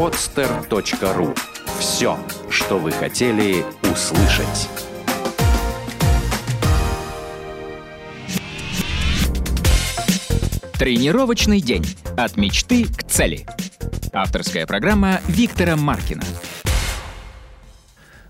[0.00, 1.38] podster.ru
[1.78, 4.70] Все, что вы хотели услышать.
[10.78, 11.84] Тренировочный день.
[12.16, 13.44] От мечты к цели.
[14.14, 16.24] Авторская программа Виктора Маркина.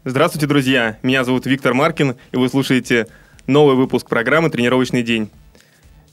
[0.05, 0.99] Здравствуйте, друзья!
[1.05, 3.07] Меня зовут Виктор Маркин, и вы слушаете
[3.47, 5.31] новый выпуск программы «Тренировочный день».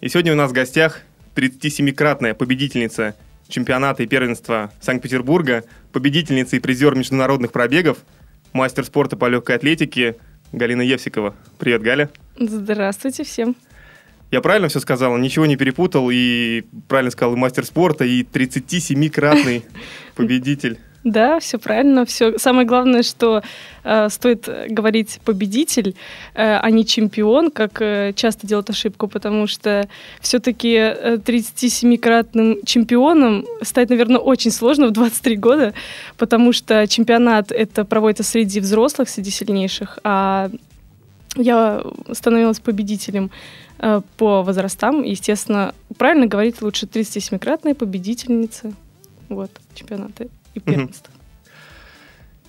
[0.01, 1.01] И сегодня у нас в гостях
[1.33, 3.15] 37-кратная победительница
[3.47, 7.99] чемпионата и первенства Санкт-Петербурга, победительница и призер международных пробегов,
[8.53, 10.15] мастер спорта по легкой атлетике
[10.51, 11.35] Галина Евсикова.
[11.57, 12.09] Привет, Галя.
[12.37, 13.55] Здравствуйте всем.
[14.29, 19.63] Я правильно все сказал, ничего не перепутал, и правильно сказал и мастер спорта, и 37-кратный
[20.15, 20.79] победитель.
[21.03, 22.05] Да, все правильно.
[22.05, 22.37] Все.
[22.37, 23.41] Самое главное, что
[23.83, 25.95] э, стоит говорить победитель,
[26.33, 29.87] э, а не чемпион, как э, часто делают ошибку, потому что
[30.19, 35.73] все-таки э, 37-кратным чемпионом стать, наверное, очень сложно в 23 года,
[36.17, 40.49] потому что чемпионат это проводится среди взрослых, среди сильнейших, а
[41.37, 43.31] я становилась победителем
[43.79, 45.03] э, по возрастам.
[45.03, 48.73] Естественно, правильно говорить лучше 37-кратная победительница
[49.29, 51.13] вот, чемпионата и первенства.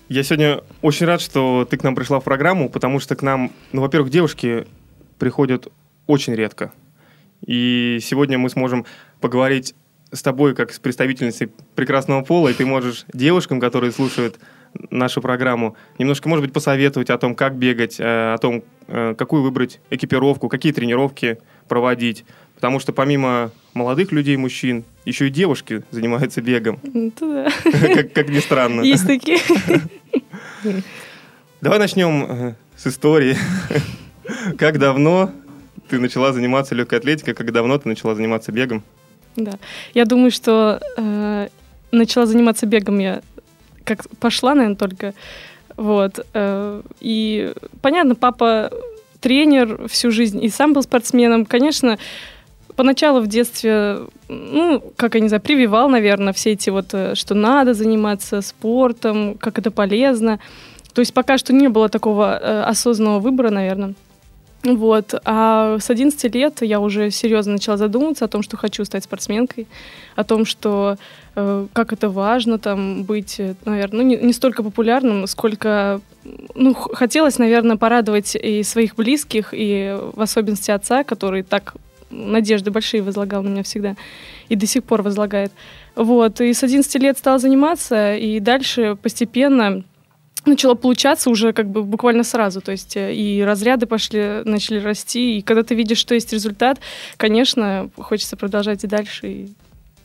[0.09, 3.51] Я сегодня очень рад, что ты к нам пришла в программу, потому что к нам,
[3.71, 4.65] ну, во-первых, девушки
[5.19, 5.67] приходят
[6.07, 6.73] очень редко.
[7.45, 8.85] И сегодня мы сможем
[9.21, 9.75] поговорить
[10.11, 14.39] с тобой как с представительницей прекрасного пола, и ты можешь девушкам, которые слушают
[14.89, 18.63] нашу программу, немножко, может быть, посоветовать о том, как бегать, э, о том,
[19.17, 21.37] какую выбрать экипировку, какие тренировки
[21.67, 22.25] проводить.
[22.55, 26.79] Потому что помимо молодых людей, мужчин, еще и девушки занимаются бегом.
[26.83, 27.49] Ну, да.
[27.71, 28.81] Как, как ни странно.
[28.81, 29.39] Есть такие.
[31.61, 33.37] Давай начнем э, с истории.
[34.57, 35.31] Как давно
[35.89, 37.33] ты начала заниматься легкой атлетикой?
[37.33, 38.83] Как давно ты начала заниматься бегом?
[39.35, 39.53] Да.
[39.93, 41.47] Я думаю, что э,
[41.91, 43.21] начала заниматься бегом я
[43.83, 45.13] как пошла, наверное, только.
[45.79, 46.25] Вот.
[46.33, 48.69] Э, и понятно, папа
[49.21, 51.45] тренер всю жизнь и сам был спортсменом.
[51.45, 51.97] Конечно,
[52.75, 57.33] поначалу в детстве, ну, как я не знаю, прививал, наверное, все эти вот, э, что
[57.33, 60.39] надо заниматься спортом, как это полезно.
[60.93, 63.93] То есть пока что не было такого э, осознанного выбора, наверное.
[64.63, 65.13] Вот.
[65.23, 69.67] А с 11 лет я уже серьезно начала задумываться о том, что хочу стать спортсменкой,
[70.15, 70.97] о том, что
[71.35, 76.01] э, как это важно там быть, наверное, ну, не, не столько популярным, сколько
[76.55, 81.75] ну, хотелось, наверное, порадовать и своих близких, и в особенности отца, который так
[82.09, 83.95] надежды большие возлагал на меня всегда
[84.49, 85.51] и до сих пор возлагает.
[85.95, 86.41] Вот.
[86.41, 89.83] И с 11 лет стала заниматься, и дальше постепенно
[90.45, 92.61] начало получаться уже как бы буквально сразу.
[92.61, 96.79] То есть э, и разряды пошли, начали расти, и когда ты видишь, что есть результат,
[97.17, 99.27] конечно, хочется продолжать и дальше.
[99.27, 99.49] И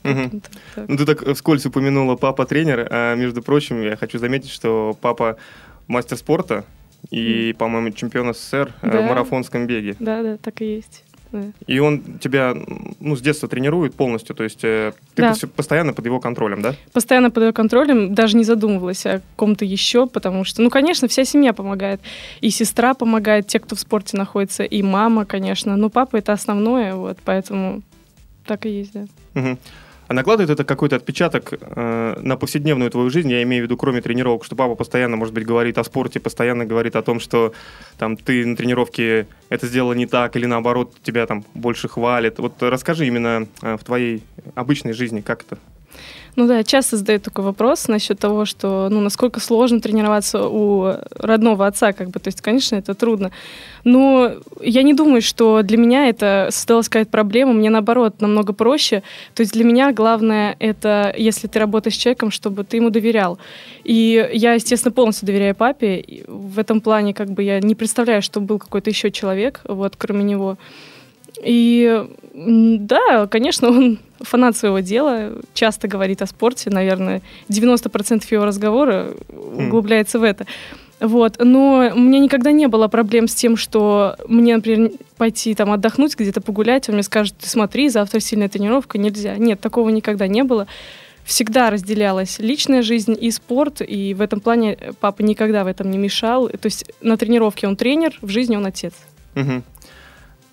[0.05, 0.43] Угу.
[0.89, 5.39] Ну, ты так вскользь упомянула папа тренер, а между прочим, я хочу заметить, что папа
[5.87, 6.65] мастер спорта
[7.11, 7.55] и, mm.
[7.55, 9.01] по-моему, чемпион СССР да.
[9.01, 9.97] в марафонском беге.
[9.99, 11.05] Да, да, так и есть.
[11.67, 12.55] И он тебя
[13.01, 15.35] ну, с детства тренирует полностью, то есть э, ты да.
[15.55, 16.75] постоянно под его контролем, да?
[16.93, 21.25] Постоянно под его контролем, даже не задумывалась о ком-то еще, потому что, ну, конечно, вся
[21.25, 22.01] семья помогает.
[22.41, 25.77] И сестра помогает, те, кто в спорте находится, и мама, конечно.
[25.77, 27.83] Но папа это основное, вот, поэтому
[28.47, 29.07] так и есть, да.
[29.35, 29.59] Угу.
[30.07, 34.01] А накладывает это какой-то отпечаток э, на повседневную твою жизнь, я имею в виду, кроме
[34.01, 37.55] тренировок, что папа постоянно, может быть, говорит о спорте, постоянно говорит о том, что
[37.99, 42.39] там ты на тренировке это сделала не так, или наоборот, тебя там больше хвалит.
[42.39, 44.23] Вот расскажи именно э, в твоей
[44.55, 45.59] обычной жизни, как это
[46.37, 51.67] ну да, часто задают такой вопрос насчет того, что, ну, насколько сложно тренироваться у родного
[51.67, 53.31] отца, как бы, то есть, конечно, это трудно.
[53.85, 59.03] Но я не думаю, что для меня это создалась какая-то проблема, мне наоборот намного проще.
[59.35, 63.39] То есть для меня главное это, если ты работаешь с человеком, чтобы ты ему доверял.
[63.85, 66.05] И я, естественно, полностью доверяю папе.
[66.27, 70.25] В этом плане как бы я не представляю, что был какой-то еще человек, вот, кроме
[70.25, 70.57] него.
[71.43, 79.13] И да, конечно, он фанат своего дела, часто говорит о спорте, наверное, 90% его разговора
[79.29, 80.47] углубляется в это.
[81.01, 81.37] Вот.
[81.39, 86.17] Но у меня никогда не было проблем с тем, что мне, например, пойти там отдохнуть,
[86.17, 89.37] где-то погулять, он мне скажет, ты смотри, завтра сильная тренировка, нельзя.
[89.37, 90.67] Нет, такого никогда не было.
[91.25, 95.99] Всегда разделялась личная жизнь и спорт, и в этом плане папа никогда в этом не
[95.99, 96.49] мешал.
[96.49, 98.93] То есть на тренировке он тренер, в жизни он отец.
[99.35, 99.63] Угу.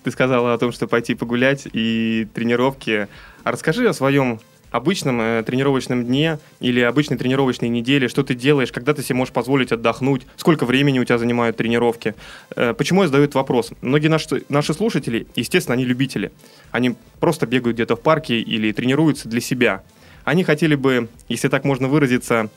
[0.03, 3.07] Ты сказала о том, что пойти погулять и тренировки.
[3.43, 4.39] А расскажи о своем
[4.71, 9.33] обычном э, тренировочном дне или обычной тренировочной неделе, что ты делаешь, когда ты себе можешь
[9.33, 12.15] позволить отдохнуть, сколько времени у тебя занимают тренировки.
[12.55, 13.71] Э, почему я задаю этот вопрос?
[13.81, 16.31] Многие наши, наши слушатели, естественно, они любители.
[16.71, 19.83] Они просто бегают где-то в парке или тренируются для себя.
[20.23, 22.49] они хотели бы, если так можно выразиться,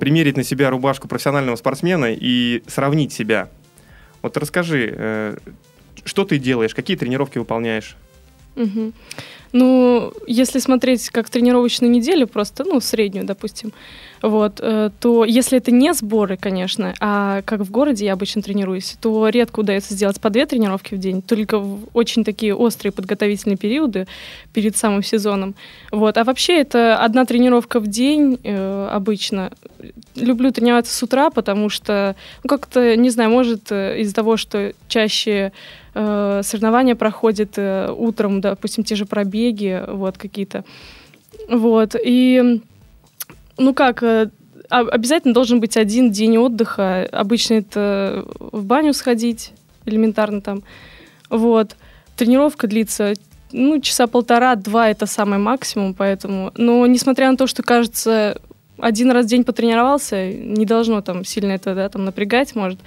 [0.00, 3.50] примерить на себя рубашку профессионального спортсмена и сравнить себя.
[4.22, 5.36] Вот расскажи, э,
[6.06, 7.96] что ты делаешь, какие тренировки выполняешь?
[8.56, 8.92] Угу.
[9.52, 13.72] Ну, если смотреть как тренировочную неделю, просто, ну, среднюю, допустим,
[14.22, 18.96] вот, э, то если это не сборы, конечно, а как в городе я обычно тренируюсь,
[19.00, 23.56] то редко удается сделать по две тренировки в день, только в очень такие острые подготовительные
[23.56, 24.06] периоды
[24.52, 25.54] перед самым сезоном.
[25.92, 26.16] Вот.
[26.16, 29.52] А вообще это одна тренировка в день э, обычно.
[30.14, 34.72] Люблю тренироваться с утра, потому что, ну, как-то, не знаю, может, э, из-за того, что
[34.88, 35.52] чаще
[35.94, 39.35] э, соревнования проходят утром, допустим, те же пробеги,
[39.86, 40.64] вот, какие-то.
[41.48, 41.94] Вот.
[42.02, 42.60] И
[43.58, 44.30] ну как, э,
[44.68, 47.08] обязательно должен быть один день отдыха.
[47.12, 49.52] Обычно это в баню сходить,
[49.84, 50.62] элементарно там.
[51.30, 51.76] Вот.
[52.16, 53.14] Тренировка длится
[53.52, 56.52] ну, часа полтора-два это самый максимум, поэтому.
[56.56, 58.40] Но несмотря на то, что кажется
[58.78, 62.78] один раз в день потренировался, не должно там сильно это да, там напрягать, может.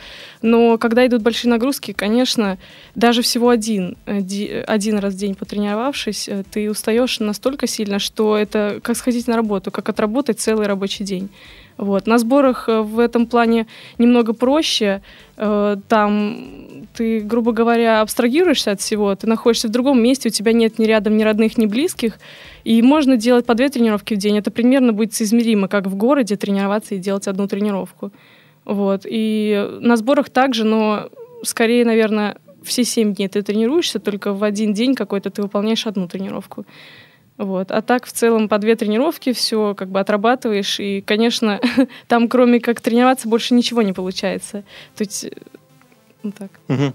[0.42, 2.58] Но когда идут большие нагрузки, конечно,
[2.96, 8.80] даже всего один, один раз в день потренировавшись, э, ты устаешь настолько сильно, что это
[8.82, 11.30] как сходить на работу, как отработать целый рабочий день.
[11.80, 12.08] Вот.
[12.08, 13.66] На сборах э, в этом плане
[13.98, 15.02] немного проще.
[15.38, 20.52] Э, там ты, грубо говоря, абстрагируешься от всего, ты находишься в другом месте, у тебя
[20.52, 22.20] нет ни рядом ни родных, ни близких,
[22.66, 24.38] и можно делать по две тренировки в день.
[24.38, 28.12] Это примерно будет соизмеримо, как в городе тренироваться и делать одну тренировку.
[28.66, 29.04] Вот.
[29.06, 31.10] И на сборах также, но
[31.44, 36.10] скорее, наверное, все семь дней ты тренируешься, только в один день какой-то ты выполняешь одну
[36.10, 36.66] тренировку.
[37.40, 37.72] Вот.
[37.72, 40.80] А так в целом по две тренировки все как бы отрабатываешь.
[40.82, 41.62] И, конечно,
[42.08, 44.66] там кроме как тренироваться больше ничего не получается.
[44.96, 45.26] То есть,
[46.22, 46.52] ну так.
[46.68, 46.94] Угу.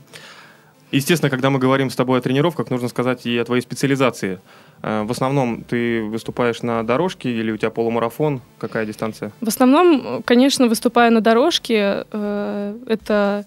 [0.92, 4.38] Естественно, когда мы говорим с тобой о тренировках, нужно сказать и о твоей специализации.
[4.82, 8.42] Э, в основном ты выступаешь на дорожке или у тебя полумарафон?
[8.58, 9.32] Какая дистанция?
[9.40, 12.04] В основном, конечно, выступаю на дорожке.
[12.12, 13.46] Э, это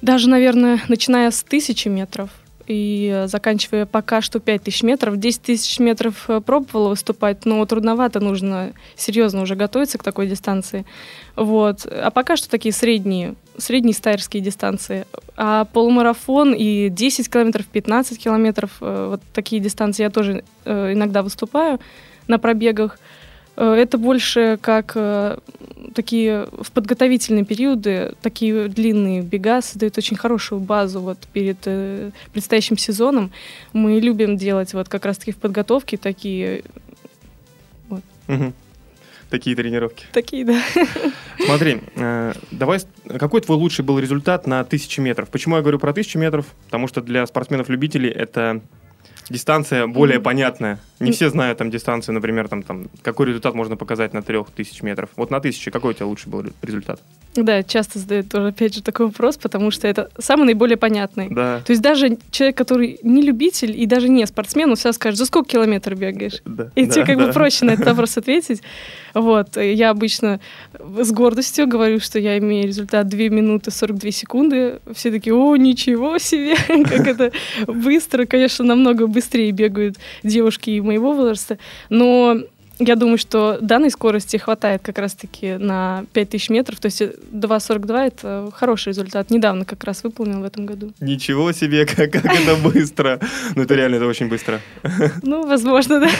[0.00, 2.30] даже, наверное, начиная с тысячи метров
[2.66, 5.16] и заканчивая пока что 5000 метров.
[5.18, 10.84] 10 тысяч метров э, пробовала выступать, но трудновато, нужно серьезно уже готовиться к такой дистанции.
[11.36, 11.86] Вот.
[11.86, 15.06] А пока что такие средние, средние стайерские дистанции.
[15.36, 21.22] А полумарафон и 10 километров, 15 километров, э, вот такие дистанции я тоже э, иногда
[21.22, 21.80] выступаю
[22.26, 22.98] на пробегах.
[23.56, 25.38] Э, это больше как э,
[25.94, 32.76] такие в подготовительные периоды, такие длинные бега создают очень хорошую базу вот перед э, предстоящим
[32.76, 33.32] сезоном.
[33.72, 36.62] Мы любим делать вот как раз-таки в подготовке такие...
[37.88, 38.02] Вот.
[38.28, 38.52] Угу.
[39.30, 40.06] Такие тренировки.
[40.12, 40.62] Такие, да.
[41.44, 41.80] Смотри,
[42.52, 42.78] давай,
[43.18, 45.28] какой твой лучший был результат на тысячи метров?
[45.30, 46.46] Почему я говорю про тысячу метров?
[46.66, 48.60] Потому что для спортсменов-любителей это
[49.28, 50.22] дистанция более mm-hmm.
[50.22, 50.78] понятная.
[51.00, 54.82] Не все знают там дистанцию, например, там, там какой результат можно показать на трех тысяч
[54.82, 55.10] метров.
[55.16, 57.00] Вот на тысяче какой у тебя лучший был результат?
[57.36, 61.28] Да, часто задают тоже, опять же, такой вопрос, потому что это самый наиболее понятный.
[61.30, 61.60] Да.
[61.64, 65.26] То есть даже человек, который не любитель и даже не спортсмен, он всегда скажет, за
[65.26, 66.40] сколько километров бегаешь?
[66.44, 66.70] Да.
[66.74, 67.26] И да, тебе как да.
[67.26, 68.62] бы проще на этот вопрос ответить.
[69.14, 69.56] Вот.
[69.56, 70.40] Я обычно
[70.78, 74.80] с гордостью говорю, что я имею результат 2 минуты 42 секунды.
[74.94, 77.32] Все такие, о, ничего себе, как это
[77.66, 78.26] быстро.
[78.26, 81.58] Конечно, намного быстрее бегают девушки моего возраста.
[81.88, 82.38] Но
[82.78, 86.78] я думаю, что данной скорости хватает как раз-таки на 5000 метров.
[86.78, 89.30] То есть 2.42— это хороший результат.
[89.30, 90.92] Недавно как раз выполнил в этом году.
[91.00, 93.20] Ничего себе, как, как это быстро.
[93.54, 94.60] Ну, это реально, это очень быстро.
[95.22, 96.10] Ну, возможно, да.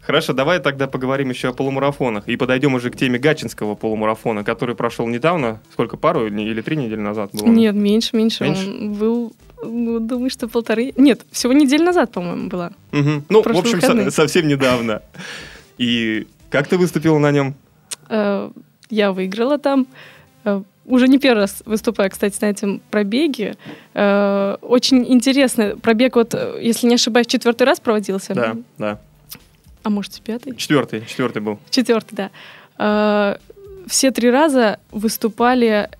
[0.00, 2.28] Хорошо, давай тогда поговорим еще о полумарафонах.
[2.28, 5.60] И подойдем уже к теме Гатчинского полумарафона, который прошел недавно.
[5.72, 7.46] Сколько, пару или три недели назад был?
[7.46, 8.44] Нет, меньше, меньше.
[8.44, 8.68] меньше?
[8.68, 9.32] Он был
[9.64, 10.92] думаю, что полторы.
[10.96, 12.72] Нет, всего неделю назад, по-моему, была.
[12.92, 13.24] Угу.
[13.28, 15.02] Ну, в общем, со- совсем недавно.
[15.78, 17.54] И как ты выступила на нем?
[18.08, 18.50] Э,
[18.90, 19.86] я выиграла там.
[20.44, 23.56] Э, уже не первый раз выступаю, кстати, на этом пробеге.
[23.94, 25.76] Э, очень интересно.
[25.80, 28.34] Пробег, вот, если не ошибаюсь, четвертый раз проводился.
[28.34, 29.00] Да, да.
[29.82, 30.54] А может, пятый?
[30.56, 31.58] Четвертый, четвертый был.
[31.70, 32.30] Четвертый,
[32.78, 33.38] да.
[33.86, 35.90] Все три раза выступали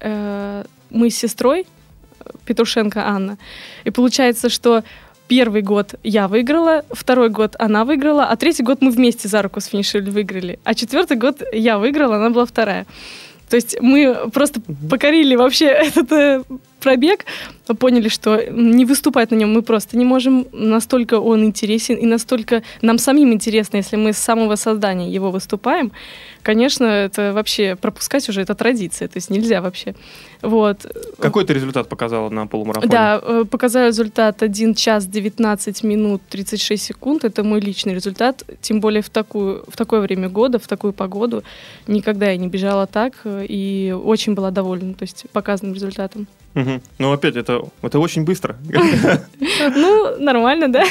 [0.90, 1.66] мы с сестрой,
[2.44, 3.38] Петрушенко Анна.
[3.84, 4.82] И получается, что
[5.28, 9.60] первый год я выиграла, второй год она выиграла, а третий год мы вместе за руку
[9.60, 10.58] с финишировали, выиграли.
[10.64, 12.86] А четвертый год я выиграла, она была вторая.
[13.48, 16.42] То есть мы просто покорили вообще этот э,
[16.84, 17.24] пробег,
[17.78, 20.46] поняли, что не выступать на нем мы просто не можем.
[20.52, 25.90] Настолько он интересен и настолько нам самим интересно, если мы с самого создания его выступаем.
[26.42, 29.94] Конечно, это вообще пропускать уже это традиция, то есть нельзя вообще.
[30.42, 30.86] Вот.
[31.18, 32.92] Какой ты результат показала на полумарафоне?
[32.92, 37.24] Да, э, показала результат 1 час 19 минут 36 секунд.
[37.24, 38.44] Это мой личный результат.
[38.60, 41.42] Тем более в, такую, в такое время года, в такую погоду.
[41.86, 43.14] Никогда я не бежала так.
[43.24, 46.26] э, И очень была довольна то есть показанным результатом.
[46.54, 46.82] Мгм.
[46.98, 48.56] Ну, опять, это, это очень быстро.
[49.76, 50.84] Ну, нормально, да?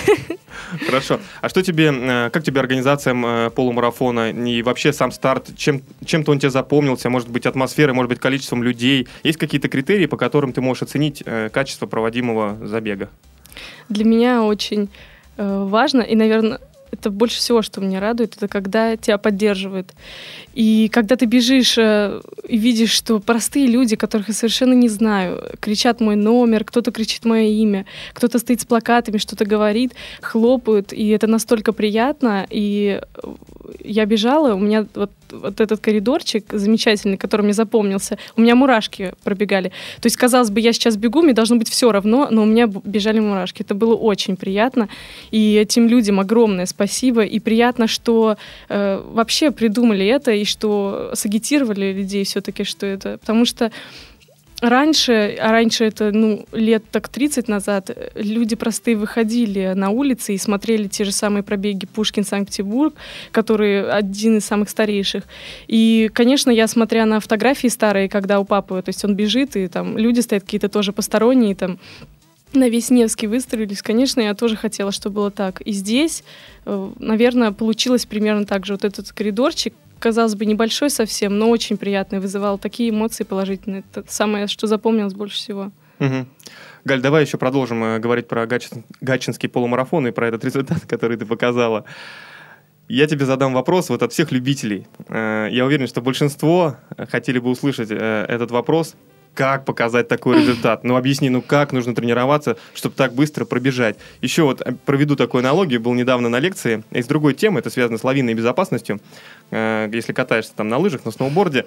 [0.85, 1.19] Хорошо.
[1.41, 5.51] А что тебе, э, как тебе организация э, полумарафона и вообще сам старт?
[5.55, 7.09] Чем, чем-то он тебе запомнился?
[7.09, 9.07] Может быть, атмосферой, может быть, количеством людей?
[9.23, 13.09] Есть какие-то критерии, по которым ты можешь оценить э, качество проводимого забега?
[13.89, 14.89] Для меня очень
[15.37, 16.59] важно, и, наверное,
[16.93, 19.93] это больше всего, что меня радует, это когда тебя поддерживают.
[20.53, 25.43] И когда ты бежишь э, и видишь, что простые люди, которых я совершенно не знаю,
[25.59, 31.09] кричат мой номер, кто-то кричит мое имя, кто-то стоит с плакатами, что-то говорит, хлопают, и
[31.09, 32.45] это настолько приятно.
[32.49, 33.33] И э,
[33.83, 39.13] я бежала, у меня вот, вот этот коридорчик замечательный, который мне запомнился, у меня мурашки
[39.23, 39.69] пробегали.
[40.01, 42.67] То есть, казалось бы, я сейчас бегу, мне должно быть все равно, но у меня
[42.67, 43.61] бежали мурашки.
[43.61, 44.89] Это было очень приятно.
[45.31, 47.23] И этим людям огромное спасибо.
[47.23, 48.37] И приятно, что
[48.69, 53.17] э, вообще придумали это и что сагитировали людей все-таки, что это.
[53.17, 53.71] Потому что
[54.63, 60.33] Раньше, а раньше это, ну, лет так 30 назад, э, люди простые выходили на улицы
[60.33, 62.93] и смотрели те же самые пробеги Пушкин-Санкт-Петербург,
[63.33, 65.25] который один из самых старейших.
[65.67, 69.67] И, конечно, я, смотря на фотографии старые, когда у папы, то есть он бежит, и
[69.67, 71.77] там люди стоят какие-то тоже посторонние, там,
[72.53, 73.81] на весь Невский выстроились.
[73.81, 75.59] Конечно, я тоже хотела, чтобы было так.
[75.61, 76.23] И здесь,
[76.65, 78.73] э, наверное, получилось примерно так же.
[78.73, 83.83] Вот этот коридорчик, казалось бы, небольшой совсем, но очень приятный, вызывал такие эмоции положительные.
[83.91, 85.71] Это самое, что запомнилось больше всего.
[85.99, 86.27] Мгм.
[86.83, 91.15] Галь, давай еще продолжим э, говорить про Гачин- Гатчинский полумарафон и про этот результат, который
[91.15, 91.85] ты показала.
[92.89, 94.87] Я тебе задам вопрос вот от всех любителей.
[95.07, 98.95] Э, Я уверен, что большинство э, хотели бы услышать э, этот вопрос.
[99.33, 100.83] Как показать такой результат?
[100.83, 103.97] Ну, объясни, ну как нужно тренироваться, чтобы так быстро пробежать?
[104.21, 105.81] Еще вот э, проведу такую аналогию.
[105.81, 108.99] Был недавно на лекции из другой темы, это связано с лавинной безопасностью.
[109.49, 111.65] Э, Если катаешься там на лыжах, на сноуборде,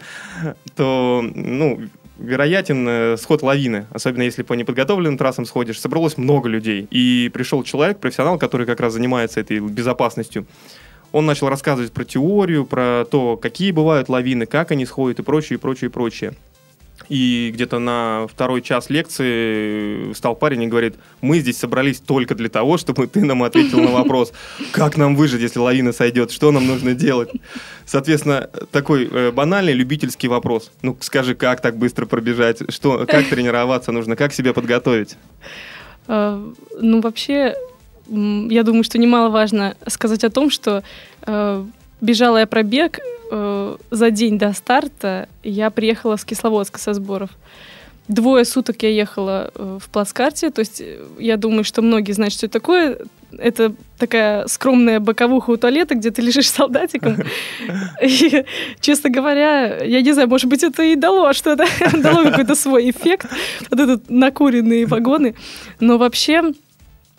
[0.77, 1.81] то, ну,
[2.19, 5.81] вероятен э, сход лавины, особенно если по неподготовленным трассам сходишь.
[5.81, 10.47] Собралось много людей, и пришел человек, профессионал, который как раз занимается этой безопасностью.
[11.13, 15.57] Он начал рассказывать про теорию, про то, какие бывают лавины, как они сходят и прочее,
[15.57, 16.35] и прочее, и прочее.
[17.09, 22.49] И где-то на второй час лекции встал парень и говорит, мы здесь собрались только для
[22.49, 24.33] того, чтобы ты нам ответил на вопрос,
[24.73, 27.31] как нам выжить, если лавина сойдет, что нам нужно делать.
[27.85, 30.73] Соответственно, такой э, банальный любительский вопрос.
[30.83, 35.17] Ну, скажи, как так быстро пробежать, что, как тренироваться нужно, как себя подготовить?
[36.09, 36.43] Э,
[36.81, 37.55] Ну, вообще,
[38.09, 40.83] я думаю, что немаловажно сказать о том, что
[41.23, 41.65] э,
[42.01, 42.99] бежала я пробег
[43.31, 45.29] э, за день до старта.
[45.43, 47.31] Я приехала с Кисловодска со сборов.
[48.09, 52.35] Двое суток я ехала э, в плацкарте, то есть э, я думаю, что многие знают,
[52.35, 52.99] что это такое.
[53.37, 57.17] Это такая скромная боковуха у туалета, где ты лежишь солдатиком.
[58.03, 58.45] И,
[58.81, 63.27] честно говоря, я не знаю, может быть, это и дало что-то, дало какой-то свой эффект,
[63.71, 65.35] вот этот накуренные вагоны.
[65.81, 66.53] Но вообще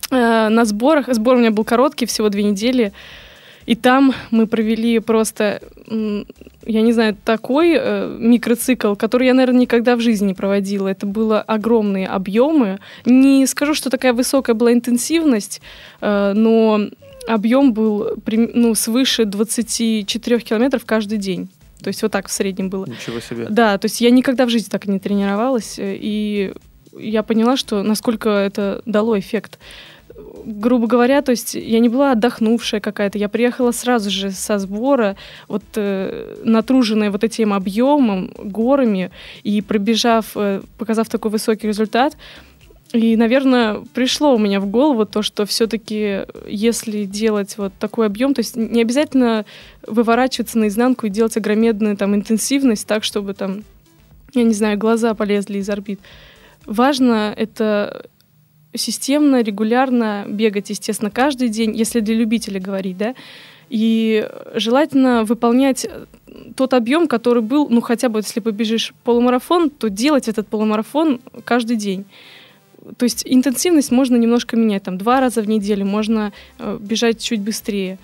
[0.10, 2.94] э, на сборах, сбор у меня был короткий, всего две недели,
[3.68, 9.98] и там мы провели просто, я не знаю, такой э, микроцикл, который я, наверное, никогда
[9.98, 10.88] в жизни не проводила.
[10.88, 12.80] Это было огромные объемы.
[13.06, 15.62] Не скажу, что такая высокая была интенсивность,
[16.00, 16.80] э, но
[17.28, 21.50] объем был ну, свыше 24 километров каждый день.
[21.84, 22.86] То есть вот так в среднем было.
[22.86, 23.48] Ничего себе.
[23.50, 26.54] Да, то есть я никогда в жизни так не тренировалась, э, и
[26.98, 29.60] я поняла, что насколько это дало эффект.
[30.46, 35.16] Грубо говоря, то есть я не была отдохнувшая какая-то, я приехала сразу же со сбора,
[35.48, 39.12] вот э, натруженная вот этим объемом, горами,
[39.44, 42.18] и пробежав, э, показав такой высокий результат,
[42.94, 48.34] и, наверное, пришло у меня в голову то, что все-таки, если делать вот такой объем,
[48.34, 49.46] то есть не обязательно
[49.86, 53.64] выворачиваться наизнанку и делать огромедную там интенсивность так, чтобы там,
[54.34, 56.00] я не знаю, глаза полезли из орбит.
[56.66, 58.08] Важно это
[58.76, 63.16] системно, регулярно бегать, естественно, каждый день, если для любителя говорить, да,
[63.70, 65.88] и желательно выполнять
[66.56, 71.76] тот объем, который был, ну, хотя бы, если побежишь полумарафон, то делать этот полумарафон каждый
[71.78, 72.06] день.
[72.98, 77.42] То есть интенсивность можно немножко менять, там, два раза в неделю, можно э, бежать чуть
[77.42, 77.98] быстрее.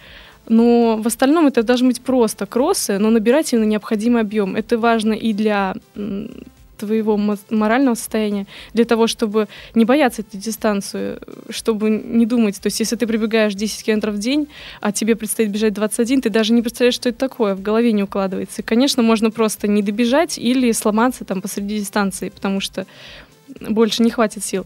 [0.49, 4.57] Но в остальном это должны быть просто кроссы, но набирать именно необходимый объем.
[4.57, 5.75] Это важно и для
[6.77, 7.17] твоего
[7.49, 12.95] морального состояния, для того, чтобы не бояться эту дистанцию, чтобы не думать, то есть если
[12.95, 14.47] ты прибегаешь 10 километров в день,
[14.81, 18.03] а тебе предстоит бежать 21, ты даже не представляешь, что это такое, в голове не
[18.03, 18.61] укладывается.
[18.61, 22.85] И, конечно, можно просто не добежать или сломаться там посреди дистанции, потому что
[23.61, 24.65] больше не хватит сил.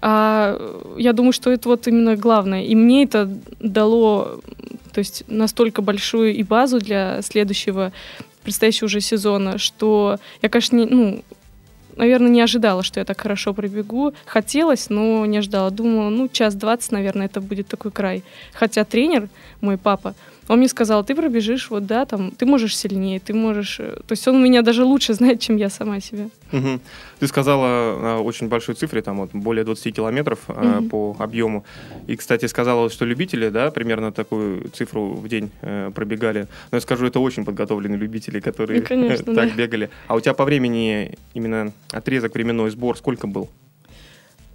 [0.00, 0.56] А
[0.96, 2.62] я думаю, что это вот именно главное.
[2.62, 4.40] И мне это дало
[4.98, 7.92] то есть настолько большую и базу для следующего
[8.42, 11.22] предстоящего уже сезона, что я, конечно, не, ну,
[11.98, 14.14] наверное, не ожидала, что я так хорошо пробегу.
[14.24, 15.70] Хотелось, но не ожидала.
[15.70, 18.22] Думала, ну, час двадцать, наверное, это будет такой край.
[18.54, 19.28] Хотя тренер,
[19.60, 20.14] мой папа,
[20.48, 23.80] он мне сказал, ты пробежишь, вот да, там, ты можешь сильнее, ты можешь...
[23.80, 26.28] Э, то есть он меня даже лучше знает, чем я сама себя.
[26.52, 26.80] Угу.
[27.20, 30.88] Ты сказала очень большой цифре, там вот более 20 километров угу.
[30.88, 31.64] по объему.
[32.06, 36.48] И, кстати, сказала, что любители, да, примерно такую цифру в день э, пробегали.
[36.70, 39.54] Но я скажу, это очень подготовленные любители, которые ну, конечно, так да.
[39.54, 39.90] бегали.
[40.06, 43.48] А у тебя по времени именно отрезок временной сбор сколько был?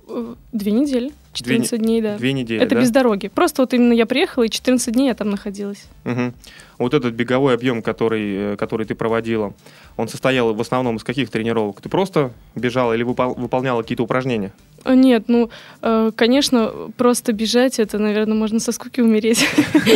[0.08, 1.12] Э, две недели.
[1.34, 2.18] 14 две, дней, да.
[2.18, 2.82] Две недели, Это да?
[2.82, 3.28] без дороги.
[3.28, 5.86] Просто вот именно я приехала, и 14 дней я там находилась.
[6.06, 6.34] Угу.
[6.80, 9.54] Вот этот беговой объем, который, э, который ты проводила,
[9.96, 11.82] он состоял в основном из каких тренировок?
[11.82, 14.52] Ты просто бежала или выпол- выполняла какие-то упражнения?
[14.84, 15.50] А, нет, ну,
[15.82, 19.48] э, конечно, просто бежать, это, наверное, можно со скуки умереть.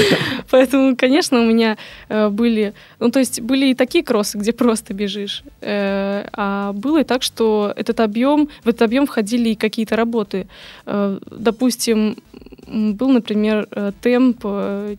[0.51, 1.77] Поэтому, конечно, у меня
[2.09, 2.73] э, были...
[2.99, 5.43] Ну, то есть были и такие кроссы, где просто бежишь.
[5.61, 10.47] А было и так, что этот объем, в этот объем входили и какие-то работы.
[11.31, 12.17] Допустим,
[12.67, 13.67] был, например,
[14.01, 14.45] темп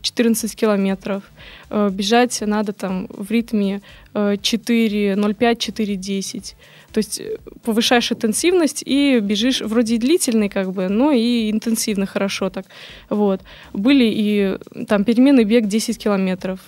[0.02, 1.22] 14 километров.
[1.70, 3.82] Бежать надо там в ритме
[4.14, 6.54] 4.05-4.10.
[6.92, 12.50] То есть э, повышаешь интенсивность и бежишь вроде длительный, как бы, но и интенсивно хорошо
[12.50, 12.66] так.
[13.10, 13.42] Вот.
[13.72, 14.56] Были и
[14.86, 16.60] там переменный бег 10 километров.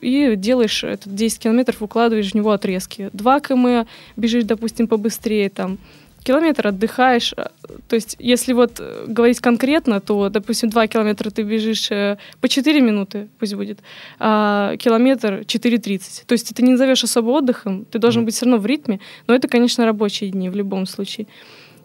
[0.00, 3.10] И делаешь этот 10 километров, укладываешь в него отрезки.
[3.12, 3.86] 2 км
[4.16, 5.78] бежишь, допустим, побыстрее, там
[6.28, 7.32] километр отдыхаешь.
[7.36, 7.46] Э,
[7.88, 12.48] то есть, если вот э, говорить конкретно, то, допустим, 2 километра ты бежишь э, по
[12.48, 13.78] 4 минуты, пусть будет,
[14.18, 16.24] а километр 4.30.
[16.26, 19.34] То есть, ты не назовешь особо отдыхом, ты должен быть все равно в ритме, но
[19.34, 21.26] это, конечно, рабочие дни в любом случае.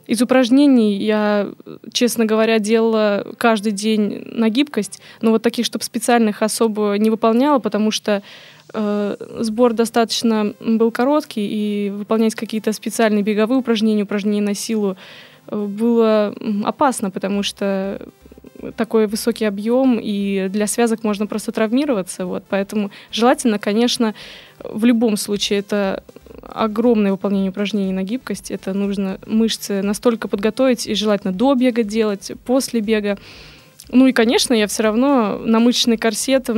[0.09, 1.47] Из упражнений я,
[1.93, 7.59] честно говоря, делала каждый день на гибкость, но вот таких, чтобы специальных особо не выполняла,
[7.59, 8.21] потому что
[8.74, 14.98] сбор достаточно был короткий, и выполнять какие-то специальные беговые упражнения, упражнения на силу
[15.48, 16.33] э, было
[16.64, 18.01] опасно, потому что
[18.75, 22.25] такой высокий объем, и для связок можно просто травмироваться.
[22.25, 22.44] Вот.
[22.50, 24.16] Поэтому желательно, конечно,
[24.64, 26.03] в любом случае это
[26.42, 28.51] огромное выполнение упражнений на гибкость.
[28.51, 33.18] Это нужно мышцы настолько подготовить, и желательно до бега делать, после бега.
[33.90, 36.50] Ну и, конечно, я все равно на мышечный корсет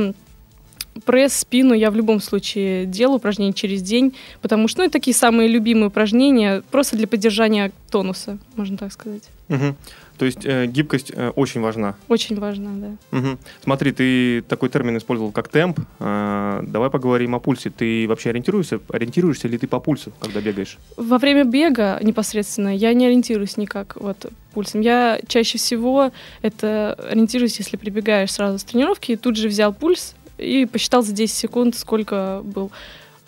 [1.04, 5.14] пресс, спину я в любом случае делаю упражнения через день, потому что ну, это такие
[5.14, 9.22] самые любимые упражнения просто для поддержания тонуса, можно так сказать.
[9.48, 9.76] Угу.
[10.18, 11.94] То есть э, гибкость э, очень важна.
[12.08, 13.18] Очень важна, да.
[13.18, 13.38] Угу.
[13.62, 15.80] Смотри, ты такой термин использовал как темп.
[16.00, 17.70] Э, давай поговорим о пульсе.
[17.70, 20.78] Ты вообще ориентируешься, ориентируешься ли ты по пульсу, когда бегаешь?
[20.96, 24.80] Во время бега непосредственно я не ориентируюсь никак вот пульсом.
[24.80, 30.14] Я чаще всего это ориентируюсь, если прибегаешь сразу с тренировки, и тут же взял пульс
[30.38, 32.70] и посчитал за 10 секунд, сколько был.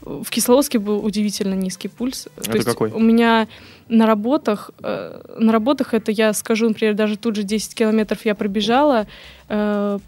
[0.01, 2.29] В Кисловодске был удивительно низкий пульс.
[2.37, 2.91] Это То какой?
[2.93, 3.49] У меня
[3.89, 8.35] на работах, э, на работах это я скажу, например, даже тут же 10 километров я
[8.35, 9.07] пробежала,
[9.49, 9.99] э,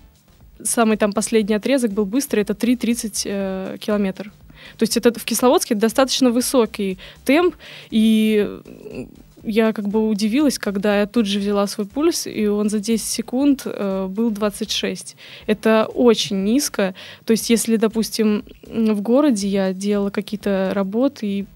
[0.63, 4.33] самый там последний отрезок был быстрый, это 3,30 э, километр.
[4.77, 7.57] То есть это в Кисловодске достаточно высокий темп,
[7.91, 8.61] и
[9.43, 13.05] я как бы удивилась, когда я тут же взяла свой пульс, и он за 10
[13.05, 15.17] секунд э, был 26.
[15.47, 16.95] Это очень низко.
[17.25, 21.47] То есть, если, допустим, в городе я делала какие-то работы, и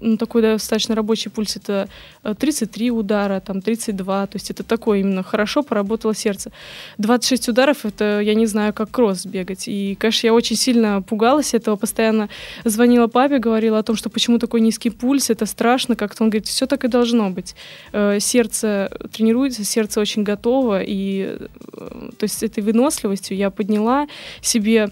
[0.00, 1.88] ну, такой достаточно рабочий пульс это
[2.22, 6.50] 33 э, удара, там 32, то есть это такое именно хорошо поработало сердце.
[6.98, 9.68] 26 ударов это, я не знаю, как кросс бегать.
[9.68, 12.28] И, конечно, я очень сильно пугалась этого, постоянно
[12.64, 16.24] звонила папе, говорила о том, что почему такой низкий пульс, это страшно как-то.
[16.24, 17.54] Он говорит, все так и должно быть.
[17.92, 24.06] Э, сердце тренируется, сердце очень готово, и э, то есть этой выносливостью я подняла
[24.40, 24.90] себе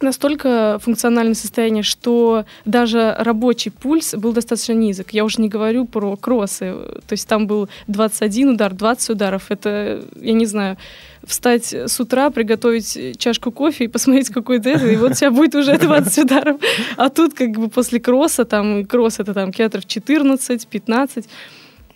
[0.00, 5.12] настолько функциональное состояние, что даже рабочий пульс был достаточно низок.
[5.12, 6.74] Я уже не говорю про кроссы.
[7.06, 9.50] То есть там был 21 удар, 20 ударов.
[9.50, 10.76] Это, я не знаю,
[11.24, 15.54] встать с утра, приготовить чашку кофе и посмотреть какой-то это, и вот у тебя будет
[15.54, 16.60] уже 20 ударов.
[16.96, 21.28] А тут как бы после кросса, там, кросс это там километров 14, 15.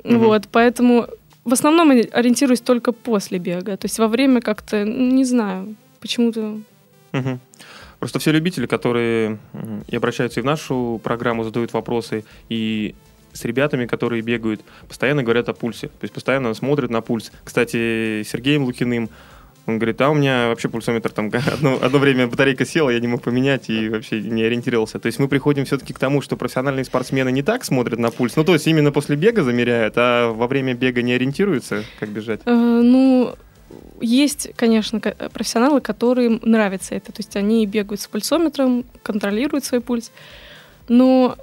[0.02, 0.18] Угу.
[0.18, 1.06] Вот, поэтому
[1.44, 3.76] в основном ориентируюсь только после бега.
[3.76, 6.60] То есть во время как-то, не знаю, почему-то...
[7.12, 7.38] Угу.
[8.00, 9.38] Просто все любители, которые
[9.86, 12.94] и обращаются и в нашу программу, задают вопросы, и
[13.32, 15.86] с ребятами, которые бегают, постоянно говорят о пульсе.
[15.88, 17.30] То есть постоянно смотрят на пульс.
[17.44, 19.08] Кстати, Сергеем Лукиным
[19.66, 23.06] он говорит, а у меня вообще пульсометр там одно, одно время батарейка села, я не
[23.06, 24.98] мог поменять и вообще не ориентировался.
[24.98, 28.36] То есть мы приходим все-таки к тому, что профессиональные спортсмены не так смотрят на пульс,
[28.36, 32.40] ну то есть именно после бега замеряют, а во время бега не ориентируются, как бежать?
[32.46, 33.36] Э, ну,
[34.00, 37.12] есть, конечно, профессионалы, которым нравится это.
[37.12, 40.10] То есть они бегают с пульсометром, контролируют свой пульс.
[40.88, 41.36] Но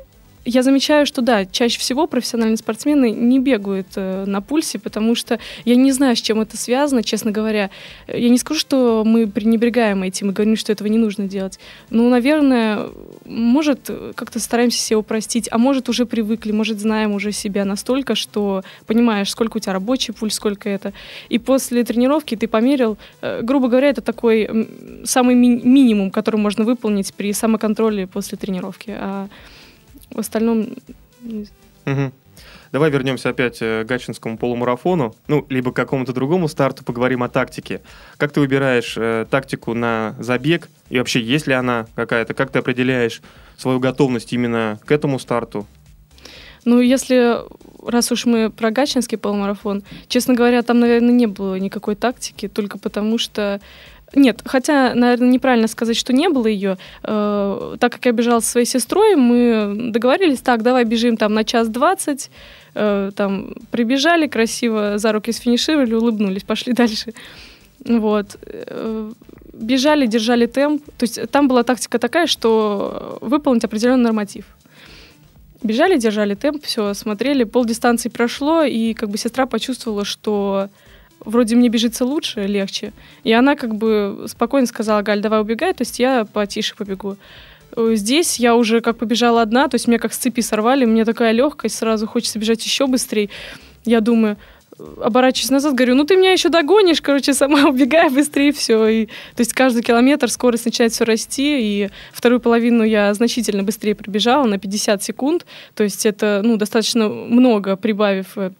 [0.48, 5.40] я замечаю, что да, чаще всего профессиональные спортсмены не бегают э, на пульсе, потому что
[5.66, 7.70] я не знаю, с чем это связано, честно говоря.
[8.08, 11.60] Я не скажу, что мы пренебрегаем этим и говорим, что этого не нужно делать.
[11.90, 12.88] Ну, наверное,
[13.26, 18.64] может, как-то стараемся себе упростить, а может, уже привыкли, может, знаем уже себя настолько, что
[18.86, 20.94] понимаешь, сколько у тебя рабочий пульс, сколько это.
[21.28, 24.70] И после тренировки ты померил, э, грубо говоря, это такой
[25.04, 28.96] самый ми- минимум, который можно выполнить при самоконтроле после тренировки.
[28.98, 29.28] А
[30.12, 30.67] в остальном...
[31.86, 32.12] Угу.
[32.72, 37.30] Давай вернемся опять э, к Гатчинскому полумарафону, ну, либо к какому-то другому старту, поговорим о
[37.30, 37.82] тактике.
[38.17, 42.34] Как ты выбираешь э, тактику на забег, и вообще есть ли она какая-то?
[42.34, 43.22] Как ты определяешь
[43.58, 45.65] свою готовность именно к этому старту?
[46.65, 47.38] Ну, если,
[47.89, 52.78] раз уж мы про Гатчинский полумарафон, честно говоря, там, наверное, не было никакой тактики, только
[52.78, 53.62] потому что
[54.15, 56.78] нет, хотя, наверное, неправильно сказать, что не было ее.
[57.04, 61.43] Э, так как я бежала со своей сестрой, мы договорились, так, давай бежим там на
[61.43, 62.32] час двадцать,
[62.74, 67.13] э, там прибежали красиво, за руки сфинишировали, улыбнулись, пошли дальше.
[67.86, 68.38] Вот.
[68.43, 69.12] Э,
[69.54, 70.84] бежали, держали темп.
[70.98, 74.46] То есть там была тактика такая, что выполнить определенный норматив.
[75.63, 80.70] Бежали, держали темп, все, смотрели, пол дистанции прошло, и как бы сестра почувствовала, что
[81.28, 82.94] вроде мне бежится лучше, легче.
[83.24, 87.18] И она как бы спокойно сказала, Галь, давай убегай, то есть я потише побегу.
[87.76, 91.06] Э, здесь я уже как побежала одна, то есть меня как с цепи сорвали, мне
[91.06, 93.30] такая легкость, сразу хочется бежать еще быстрее.
[93.86, 94.38] Я думаю,
[95.02, 98.88] оборачиваюсь назад, говорю, ну ты меня еще догонишь, короче, сама убегай быстрее, все.
[98.88, 103.96] И, то есть каждый километр скорость начинает все расти, и вторую половину я значительно быстрее
[103.96, 108.52] пробежала на 50 секунд, то есть это, ну, достаточно много, прибавив э,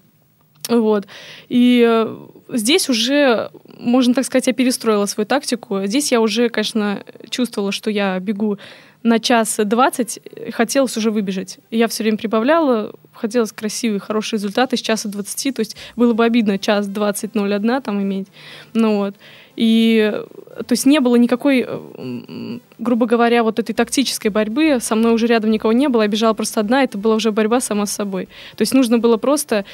[0.68, 1.08] вот.
[1.50, 2.18] И э,
[2.50, 5.82] здесь уже, можно так сказать, я перестроила свою тактику.
[5.86, 8.58] Здесь я уже, конечно, чувствовала, что я бегу
[9.04, 10.20] на час двадцать,
[10.52, 11.60] хотелось уже выбежать.
[11.72, 16.26] Я все время прибавляла, хотелось красивые, хорошие результаты с часа двадцати, то есть было бы
[16.26, 18.28] обидно час двадцать ноль одна там иметь.
[18.74, 19.16] Ну вот.
[19.58, 20.24] И
[20.66, 24.78] то есть не было никакой, э, грубо говоря, вот этой тактической борьбы.
[24.80, 27.60] Со мной уже рядом никого не было, я бежала просто одна, это была уже борьба
[27.60, 28.28] сама с собой.
[28.56, 29.66] То есть нужно было просто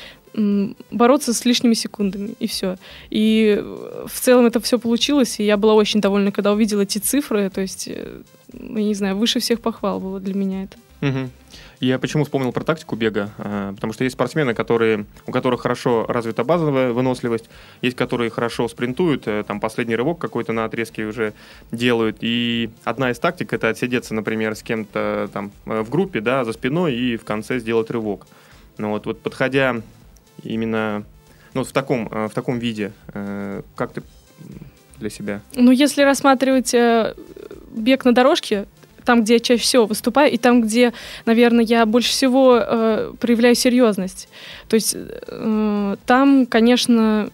[0.90, 2.78] бороться с лишними секундами, и все.
[3.12, 3.64] И
[4.08, 7.62] в целом это все получилось, и я была очень довольна, когда увидела эти цифры, то
[7.62, 10.78] есть, э, я не знаю, выше всех похвал было для меня это.
[11.08, 11.30] Угу.
[11.84, 13.32] Я почему вспомнил про тактику бега?
[13.38, 17.50] А, потому что есть спортсмены, которые, у которых хорошо развита базовая выносливость,
[17.82, 21.34] есть которые хорошо спринтуют, э, там последний рывок какой-то на отрезке уже
[21.74, 22.20] делают.
[22.22, 26.54] И одна из тактик это отсидеться, например, с кем-то там э, в группе, да, за
[26.54, 28.28] спиной и в конце сделать рывок.
[28.78, 29.82] Ну вот, вот подходя
[30.42, 31.04] именно
[31.54, 32.94] ну, в, таком, э, в таком виде,
[33.76, 34.04] как ты
[35.00, 35.42] для себя?
[35.54, 36.74] Ну, если рассматривать
[37.76, 38.68] бег на дорожке,
[39.06, 40.94] там, где я чаще всего выступаю, и там, где,
[41.26, 44.30] наверное, я больше всего э, проявляю серьезность.
[44.68, 47.30] То есть э, там, конечно,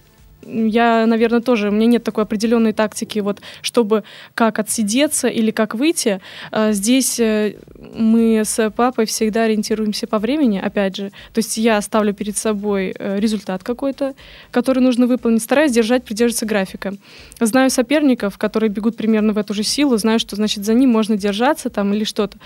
[0.45, 4.03] я, наверное, тоже, у меня нет такой определенной тактики, вот, чтобы
[4.33, 6.21] как отсидеться или как выйти.
[6.51, 7.55] А, здесь э,
[7.93, 11.09] мы с папой всегда ориентируемся по времени, опять же.
[11.33, 14.15] То есть я ставлю перед собой э, результат какой-то,
[14.51, 16.93] который нужно выполнить, стараюсь держать, придерживаться графика.
[17.39, 21.17] Знаю соперников, которые бегут примерно в эту же силу, знаю, что, значит, за ним можно
[21.17, 22.37] держаться там или что-то.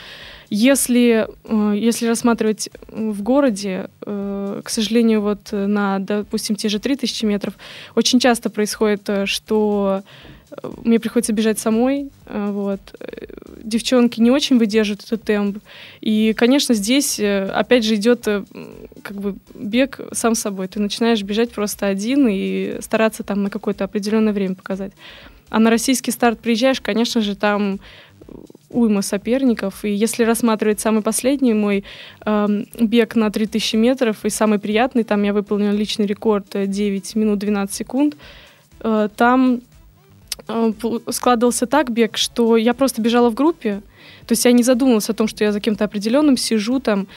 [0.49, 7.25] Если, э, если рассматривать в городе, э, к сожалению, вот на, допустим, те же 3000
[7.25, 7.55] метров,
[7.95, 10.03] очень часто происходит, э, что
[10.83, 12.79] мне приходится бежать самой, вот.
[13.63, 15.59] Девчонки не очень выдерживают этот темп.
[16.01, 20.67] И, конечно, здесь, опять же, идет как бы бег сам собой.
[20.67, 24.91] Ты начинаешь бежать просто один и стараться там на какое-то определенное время показать.
[25.49, 27.79] А на российский старт приезжаешь, конечно же, там
[28.69, 29.85] уйма соперников.
[29.85, 31.83] И если рассматривать самый последний мой
[32.25, 37.39] э, бег на 3000 метров и самый приятный, там я выполнила личный рекорд 9 минут
[37.39, 38.17] 12 секунд,
[38.79, 39.59] э, там э,
[41.09, 43.81] складывался так бег, что я просто бежала в группе,
[44.25, 47.07] то есть я не задумывалась о том, что я за кем-то определенным сижу там,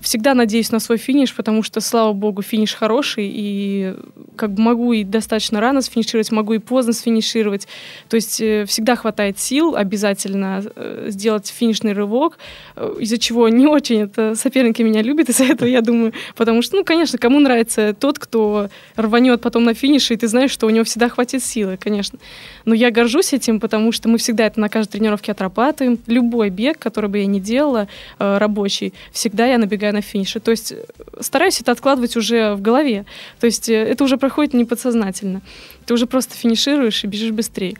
[0.00, 3.94] всегда надеюсь на свой финиш, потому что, слава богу, финиш хороший, и
[4.36, 7.66] как бы могу и достаточно рано сфинишировать, могу и поздно сфинишировать.
[8.08, 12.38] То есть э, всегда хватает сил обязательно э, сделать финишный рывок,
[12.76, 16.12] э, из-за чего не очень это соперники меня любят из-за этого, я думаю.
[16.36, 20.50] Потому что, ну, конечно, кому нравится тот, кто рванет потом на финише, и ты знаешь,
[20.50, 22.18] что у него всегда хватит силы, конечно.
[22.64, 25.98] Но я горжусь этим, потому что мы всегда это на каждой тренировке отрабатываем.
[26.06, 30.40] Любой бег, который бы я ни делала, рабочий, всегда я набегаю на финише.
[30.40, 30.74] То есть
[31.20, 33.04] стараюсь это откладывать уже в голове.
[33.40, 35.40] То есть это уже проходит не подсознательно.
[35.86, 37.76] Ты уже просто финишируешь и бежишь быстрее.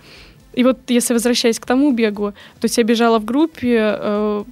[0.56, 4.44] И вот если возвращаясь к тому бегу, то есть я бежала в группе, э,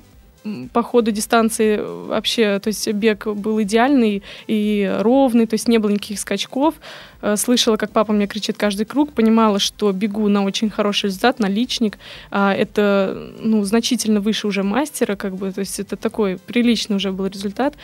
[0.73, 5.91] по ходу дистанции вообще, то есть бег был идеальный и ровный, то есть не было
[5.91, 6.75] никаких скачков.
[7.23, 11.39] Э, слышала, как папа мне кричит каждый круг, понимала, что бегу на очень хороший результат,
[11.39, 11.99] на личник.
[12.31, 17.13] А это, ну, значительно выше уже мастера, как бы, то есть это такой приличный уже
[17.13, 17.75] был результат.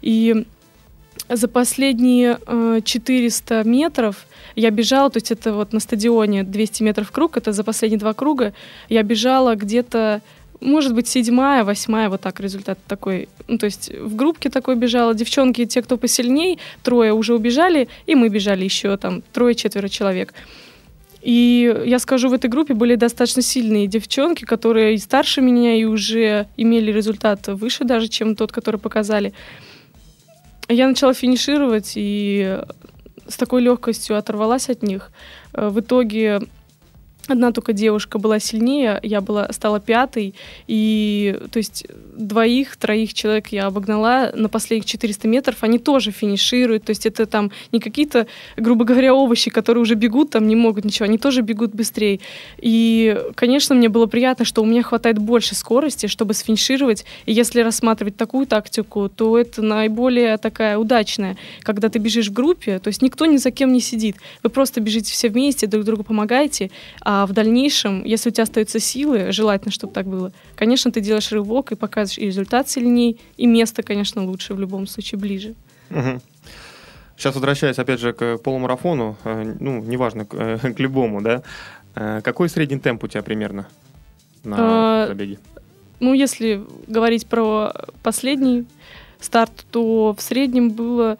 [0.00, 0.46] И
[1.28, 7.10] за последние э, 400 метров я бежала, то есть это вот на стадионе 200 метров
[7.12, 8.52] круг, это за последние два круга,
[8.88, 10.20] я бежала где-то,
[10.60, 13.28] может быть, седьмая, восьмая, вот так результат такой.
[13.46, 18.14] Ну, то есть в группке такой бежала, девчонки, те, кто посильней, трое уже убежали, и
[18.14, 20.34] мы бежали еще там трое-четверо человек.
[21.20, 25.84] И я скажу, в этой группе были достаточно сильные девчонки, которые и старше меня, и
[25.84, 29.34] уже имели результат выше даже, чем тот, который показали.
[30.68, 32.60] Я начала финишировать и
[33.26, 35.10] с такой легкостью оторвалась от них.
[35.52, 36.40] Э, в итоге
[37.28, 40.34] Одна только девушка была сильнее, я была, стала пятой,
[40.66, 41.86] и то есть
[42.16, 47.26] двоих, троих человек я обогнала на последних 400 метров, они тоже финишируют, то есть это
[47.26, 51.42] там не какие-то, грубо говоря, овощи, которые уже бегут, там не могут ничего, они тоже
[51.42, 52.20] бегут быстрее.
[52.56, 57.60] И, конечно, мне было приятно, что у меня хватает больше скорости, чтобы сфинишировать, и если
[57.60, 63.02] рассматривать такую тактику, то это наиболее такая удачная, когда ты бежишь в группе, то есть
[63.02, 66.70] никто ни за кем не сидит, вы просто бежите все вместе, друг другу помогаете,
[67.02, 71.00] а а в дальнейшем, если у тебя остаются силы, желательно, чтобы так было, конечно, ты
[71.00, 75.54] делаешь рывок и показываешь и результат сильнее, и место, конечно, лучше в любом случае, ближе.
[75.90, 76.20] Угу.
[77.16, 81.42] Сейчас возвращаясь опять же к полумарафону, э, ну, неважно, к, э, к любому, да,
[81.96, 83.66] э, какой средний темп у тебя примерно
[84.44, 85.40] на а, забеге?
[85.98, 87.72] Ну, если говорить про
[88.04, 88.64] последний
[89.18, 91.18] старт, то в среднем было,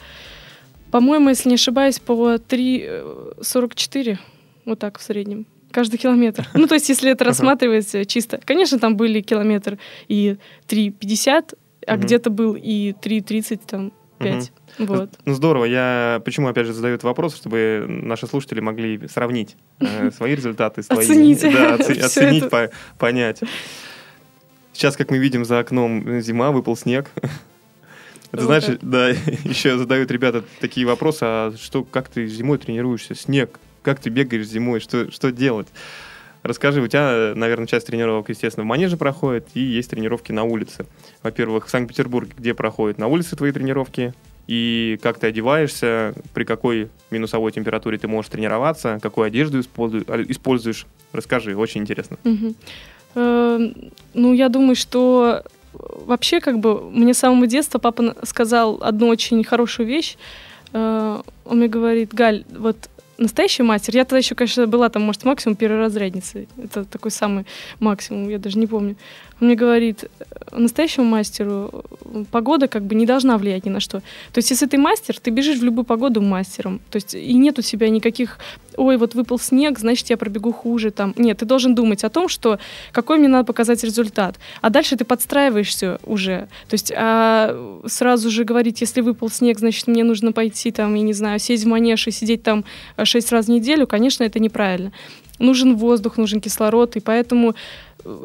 [0.92, 4.18] по-моему, если не ошибаюсь, по 3.44,
[4.64, 6.46] вот так в среднем каждый километр.
[6.54, 8.40] Ну, то есть, если это рассматривается чисто.
[8.44, 9.78] Конечно, там были километр
[10.08, 10.36] и
[10.68, 14.52] 3,50, а где-то был и 3,30, там, 5.
[14.78, 15.10] Вот.
[15.24, 15.64] Ну, здорово.
[15.64, 20.82] Я почему, опять же, задаю этот вопрос, чтобы наши слушатели могли сравнить э, свои результаты,
[20.82, 20.98] свои...
[20.98, 21.40] Оценить.
[21.42, 23.40] Да, оценить, по понять.
[24.72, 27.10] Сейчас, как мы видим, за окном зима, выпал снег.
[28.30, 33.14] Это значит, да, еще задают ребята такие вопросы, а что, как ты зимой тренируешься?
[33.14, 35.66] Снег, как ты бегаешь зимой, что, что делать?
[36.42, 40.84] Расскажи, у тебя, наверное, часть тренировок, естественно, в манеже проходит, и есть тренировки на улице.
[41.22, 44.12] Во-первых, в Санкт-Петербурге, где проходят на улице твои тренировки,
[44.46, 50.84] и как ты одеваешься, при какой минусовой температуре ты можешь тренироваться, какую одежду используешь.
[51.12, 52.18] Расскажи, очень интересно.
[53.14, 53.74] Эм,
[54.12, 59.42] ну, я думаю, что вообще, как бы, мне с самого детства папа сказал одну очень
[59.44, 60.18] хорошую вещь.
[60.74, 62.76] Э, он мне говорит, Галь, вот
[63.18, 63.94] настоящий мастер.
[63.96, 66.48] Я тогда еще, конечно, была там, может, максимум перворазрядницей.
[66.62, 67.44] Это такой самый
[67.80, 68.96] максимум, я даже не помню.
[69.40, 70.04] Он мне говорит,
[70.52, 71.84] настоящему мастеру
[72.30, 74.00] погода как бы не должна влиять ни на что.
[74.32, 76.80] То есть, если ты мастер, ты бежишь в любую погоду мастером.
[76.90, 78.38] То есть, и нет у тебя никаких,
[78.76, 80.90] ой, вот выпал снег, значит, я пробегу хуже.
[80.90, 81.14] Там.
[81.16, 82.58] Нет, ты должен думать о том, что
[82.92, 84.36] какой мне надо показать результат.
[84.60, 86.48] А дальше ты подстраиваешься уже.
[86.68, 91.02] То есть, а сразу же говорить, если выпал снег, значит, мне нужно пойти там, я
[91.02, 92.64] не знаю, сесть в манеж и сидеть там
[93.04, 94.92] шесть раз в неделю, конечно, это неправильно.
[95.38, 97.54] Нужен воздух, нужен кислород, и поэтому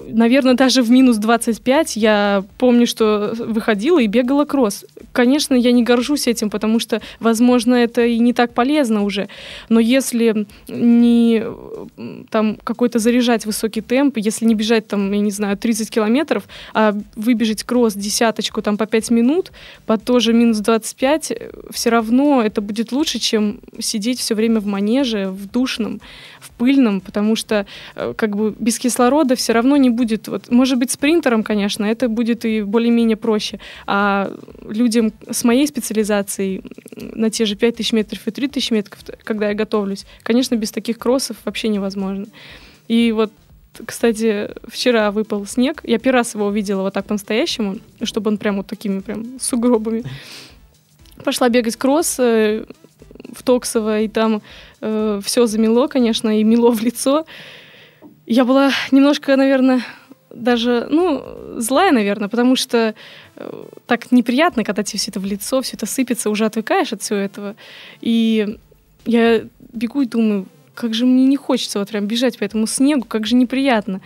[0.08, 4.86] наверное, даже в минус 25 я помню, что выходила и бегала кросс.
[5.12, 9.28] Конечно, я не горжусь этим, потому что, возможно, это и не так полезно уже.
[9.69, 11.43] Но если не
[12.30, 16.43] там какой-то заряжать высокий темп, если не бежать там, я не знаю, 30 километров,
[16.74, 19.52] а выбежать кросс десяточку там по 5 минут,
[19.86, 21.34] по тоже минус 25,
[21.72, 26.02] все равно это будет лучше, чем сидеть все время в манеже, в душном,
[26.39, 27.65] в пыльном, потому что
[27.96, 32.09] э, как бы без кислорода все равно не будет, вот, может быть, спринтером, конечно, это
[32.09, 34.31] будет и более-менее проще, а
[34.67, 36.63] людям с моей специализацией
[36.95, 41.38] на те же 5000 метров и 3000 метров, когда я готовлюсь, конечно, без таких кроссов
[41.45, 42.25] вообще невозможно.
[42.88, 43.31] И вот
[43.88, 45.81] кстати, вчера выпал снег.
[45.83, 50.03] Я первый раз его увидела вот так по-настоящему, чтобы он прям вот такими прям сугробами.
[51.23, 52.65] Пошла бегать кросс, э,
[53.31, 54.41] в Токсово, и там
[54.81, 57.25] э, все замело, конечно, и мело в лицо.
[58.25, 59.83] Я была немножко, наверное,
[60.33, 61.23] даже, ну,
[61.57, 62.95] злая, наверное, потому что
[63.36, 67.01] э, так неприятно, когда тебе все это в лицо, все это сыпется, уже отвыкаешь от
[67.01, 67.55] всего этого.
[68.01, 68.57] И
[69.05, 73.05] я бегу и думаю, как же мне не хочется вот прям бежать по этому снегу,
[73.05, 74.01] как же неприятно.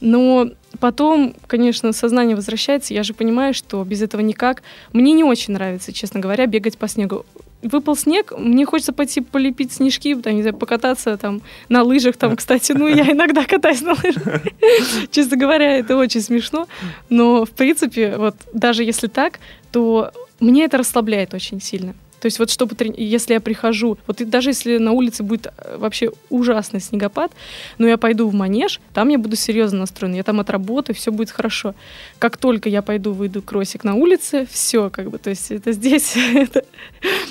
[0.00, 4.62] Но потом, конечно, сознание возвращается, я же понимаю, что без этого никак.
[4.92, 7.24] Мне не очень нравится, честно говоря, бегать по снегу.
[7.62, 12.36] Выпал снег, мне хочется пойти полепить снежки, там, не знаю, покататься там на лыжах, там,
[12.36, 14.42] кстати, ну, я иногда катаюсь на лыжах.
[15.10, 16.66] Честно говоря, это очень смешно.
[17.08, 19.38] Но, в принципе, вот даже если так,
[19.70, 21.94] то мне это расслабляет очень сильно.
[22.22, 25.76] То есть вот чтобы, если я прихожу, вот и даже если на улице будет э,
[25.76, 27.32] вообще ужасный снегопад,
[27.78, 31.32] но я пойду в манеж, там я буду серьезно настроена, я там отработаю, все будет
[31.32, 31.74] хорошо.
[32.20, 36.14] Как только я пойду, выйду кроссик на улице, все как бы, то есть это здесь,
[36.34, 36.64] это,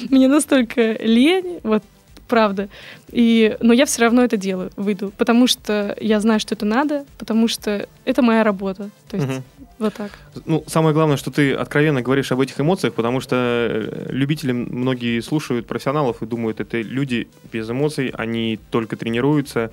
[0.09, 1.83] мне настолько лень, вот
[2.27, 2.67] правда.
[3.13, 7.05] И, но я все равно это делаю, выйду, потому что я знаю, что это надо,
[7.17, 8.89] потому что это моя работа.
[9.07, 9.43] То есть угу.
[9.81, 10.11] Вот так.
[10.45, 15.19] Ну, самое главное, что ты откровенно говоришь об этих эмоциях, потому что э, любители многие
[15.21, 19.71] слушают профессионалов и думают, это люди без эмоций, они только тренируются.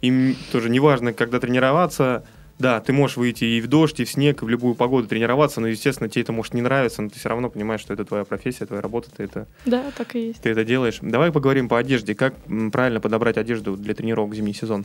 [0.00, 2.24] Им тоже неважно, когда тренироваться.
[2.60, 5.60] Да, ты можешь выйти и в дождь, и в снег, и в любую погоду тренироваться,
[5.60, 8.24] но, естественно, тебе это может не нравиться, но ты все равно понимаешь, что это твоя
[8.24, 9.48] профессия, твоя работа, ты это...
[9.66, 10.40] Да, так и есть.
[10.40, 10.98] Ты это делаешь.
[11.02, 12.14] Давай поговорим по одежде.
[12.14, 12.34] Как
[12.70, 14.84] правильно подобрать одежду для тренировок в зимний сезон?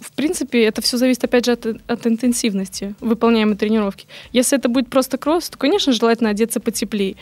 [0.00, 4.06] В принципе, это все зависит, опять же, от, от интенсивности выполняемой тренировки.
[4.32, 7.16] Если это будет просто кросс, то, конечно, желательно одеться потеплее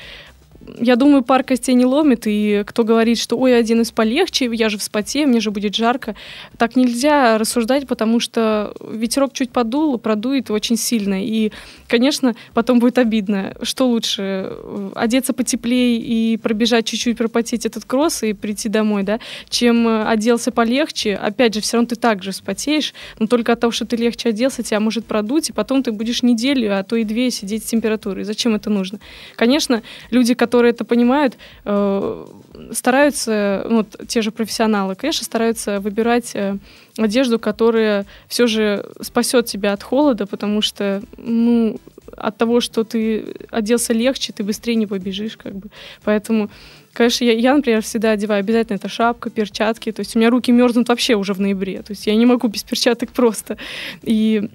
[0.78, 4.68] я думаю, пар костей не ломит, и кто говорит, что ой, один из полегче, я
[4.68, 6.14] же вспотею, мне же будет жарко.
[6.58, 11.24] Так нельзя рассуждать, потому что ветерок чуть подул, продует очень сильно.
[11.24, 11.52] И,
[11.88, 13.54] конечно, потом будет обидно.
[13.62, 14.52] Что лучше,
[14.94, 21.14] одеться потеплее и пробежать чуть-чуть, пропотеть этот кросс и прийти домой, да, чем оделся полегче.
[21.14, 24.30] Опять же, все равно ты так же вспотеешь, но только от того, что ты легче
[24.30, 27.66] оделся, тебя может продуть, и потом ты будешь неделю, а то и две сидеть с
[27.66, 28.24] температурой.
[28.24, 28.98] Зачем это нужно?
[29.36, 32.26] Конечно, люди, которые которые это понимают, э,
[32.72, 36.56] стараются, ну, вот, те же профессионалы, конечно, стараются выбирать э,
[36.96, 41.78] одежду, которая все же спасет тебя от холода, потому что, ну,
[42.16, 45.68] от того, что ты оделся легче, ты быстрее не побежишь, как бы.
[46.04, 46.48] Поэтому,
[46.94, 49.92] конечно, я, я, например, всегда одеваю обязательно это шапка, перчатки.
[49.92, 51.82] То есть у меня руки мерзнут вообще уже в ноябре.
[51.82, 53.58] То есть я не могу без перчаток просто.
[54.02, 54.48] И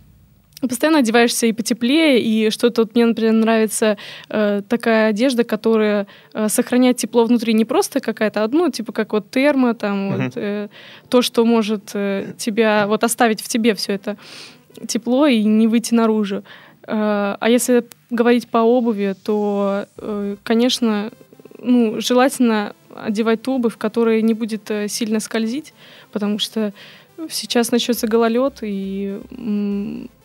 [0.67, 3.97] постоянно одеваешься и потеплее, и что-то вот мне, например, нравится
[4.29, 9.31] э, такая одежда, которая э, сохраняет тепло внутри, не просто какая-то, одну, типа как вот
[9.31, 10.23] термо, там, mm-hmm.
[10.23, 10.67] вот, э,
[11.09, 14.17] то, что может э, тебя, вот оставить в тебе все это
[14.87, 16.43] тепло и не выйти наружу.
[16.87, 21.11] Э, а если говорить по обуви, то, э, конечно,
[21.59, 25.73] ну, желательно одевать ту обувь, которая не будет э, сильно скользить,
[26.11, 26.73] потому что
[27.29, 29.19] сейчас начнется гололед, и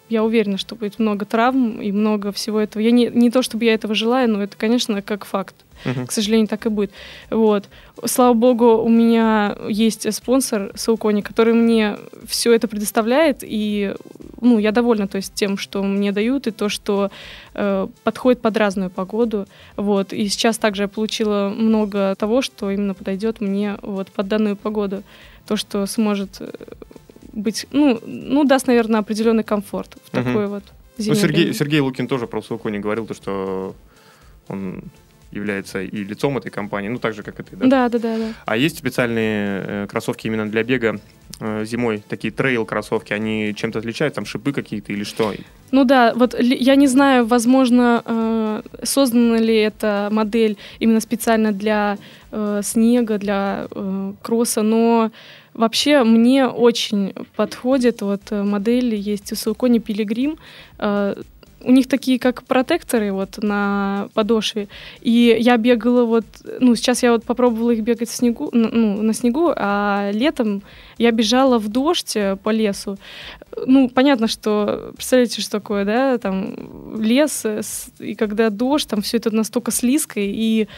[0.09, 2.83] я уверена, что будет много травм и много всего этого.
[2.83, 5.55] Я не, не то, чтобы я этого желаю, но это, конечно, как факт.
[5.85, 6.07] Uh-huh.
[6.07, 6.91] К сожалению, так и будет.
[7.31, 7.69] Вот.
[8.05, 13.95] Слава богу, у меня есть спонсор Саукони, который мне все это предоставляет, и
[14.41, 17.11] ну, я довольна то есть, тем, что мне дают, и то, что
[17.55, 19.47] э, подходит под разную погоду.
[19.77, 20.13] Вот.
[20.13, 25.03] И сейчас также я получила много того, что именно подойдет мне вот, под данную погоду.
[25.47, 26.51] То, что сможет э,
[27.37, 30.55] быть, ну, ну даст, наверное, определенный комфорт в такой угу.
[30.55, 30.65] вот
[30.99, 33.75] Ну, Сергей, Сергей Лукин тоже про Саукони говорил, то, что
[34.49, 34.85] он
[35.31, 37.67] является и лицом этой компании, ну, так же, как и ты, да?
[37.67, 38.19] Да, да, да.
[38.19, 38.33] да.
[38.45, 41.01] А есть специальные э, кроссовки именно для бега
[41.41, 45.33] э, зимой, такие трейл-кроссовки, они чем-то отличаются, там шипы какие-то или что?
[45.73, 51.99] Ну да, вот я не знаю, возможно, э, создана ли эта модель именно специально для
[52.31, 55.11] э, снега, для э, кросса, но
[55.57, 60.37] Вообще мне очень подходит вот э, модели есть у Силкони Пилигрим.
[61.61, 64.69] Э, у них такие как протекторы вот на подошве.
[65.01, 66.25] И я бегала вот,
[66.61, 70.63] ну, сейчас я вот попробовала их бегать в снегу, ну, на снегу, а летом
[70.99, 72.99] я бежала в дождь э, по лесу.
[73.67, 77.45] Ну, понятно, что, представляете, что такое, да, там лес,
[77.99, 80.69] и когда дождь, там все это настолько слизко, и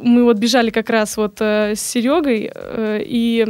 [0.00, 2.52] мы вот бежали как раз вот с Серегой,
[2.98, 3.46] и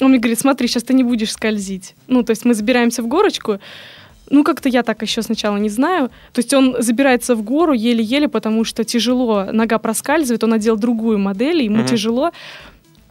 [0.00, 1.94] он мне говорит, смотри, сейчас ты не будешь скользить.
[2.08, 3.60] Ну, то есть мы забираемся в горочку,
[4.30, 6.10] ну, как-то я так еще сначала не знаю.
[6.32, 11.18] То есть он забирается в гору еле-еле, потому что тяжело, нога проскальзывает, он надел другую
[11.18, 11.88] модель, ему mm-hmm.
[11.88, 12.32] тяжело.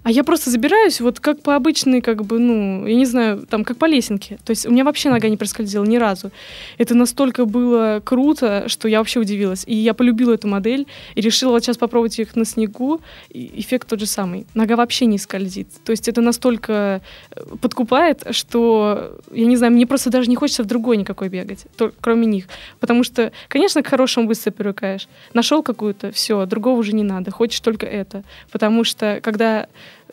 [0.04, 3.64] А я просто забираюсь вот как по обычной, как бы, ну, я не знаю, там,
[3.64, 4.38] как по лесенке.
[4.44, 6.32] То есть у меня вообще нога не проскользила ни разу.
[6.78, 9.64] Это настолько было круто, что я вообще удивилась.
[9.66, 13.00] И я полюбила эту модель и решила вот сейчас попробовать их на снегу.
[13.30, 14.46] И эффект тот же самый.
[14.54, 15.70] Нога вообще не скользит.
[15.86, 17.02] То есть это настолько
[17.32, 21.66] э, подкупает, что, я не знаю, мне просто даже не хочется в другой никакой бегать,
[21.78, 22.46] то, кроме них.
[22.82, 25.08] Потому что, конечно, к хорошему быстро привыкаешь.
[25.34, 27.32] Нашел какую-то, все, другого уже не надо.
[27.32, 28.24] Хочешь только это.
[28.52, 29.68] Потому что, когда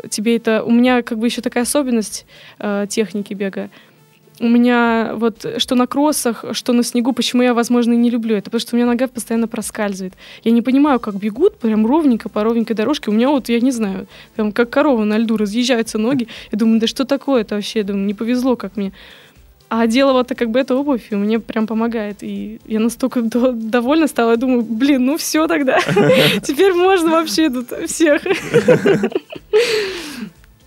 [0.09, 0.63] тебе это...
[0.63, 2.27] У меня как бы еще такая особенность
[2.59, 3.71] э, техники бега.
[4.41, 8.35] У меня вот что на кроссах, что на снегу, почему я, возможно, и не люблю
[8.35, 10.15] это, потому что у меня нога постоянно проскальзывает.
[10.45, 13.11] Я не понимаю, как бегут прям ровненько по ровненькой дорожке.
[13.11, 16.27] У меня вот, я не знаю, прям как корова на льду разъезжаются ноги.
[16.53, 17.81] Я думаю, да что такое это вообще?
[17.81, 18.93] Я думаю, не повезло, как мне.
[19.71, 22.23] А дело вот как бы эта обувь, и мне прям помогает.
[22.23, 25.79] И я настолько до- довольна стала, я думаю, блин, ну все тогда.
[26.43, 28.21] Теперь можно вообще тут всех.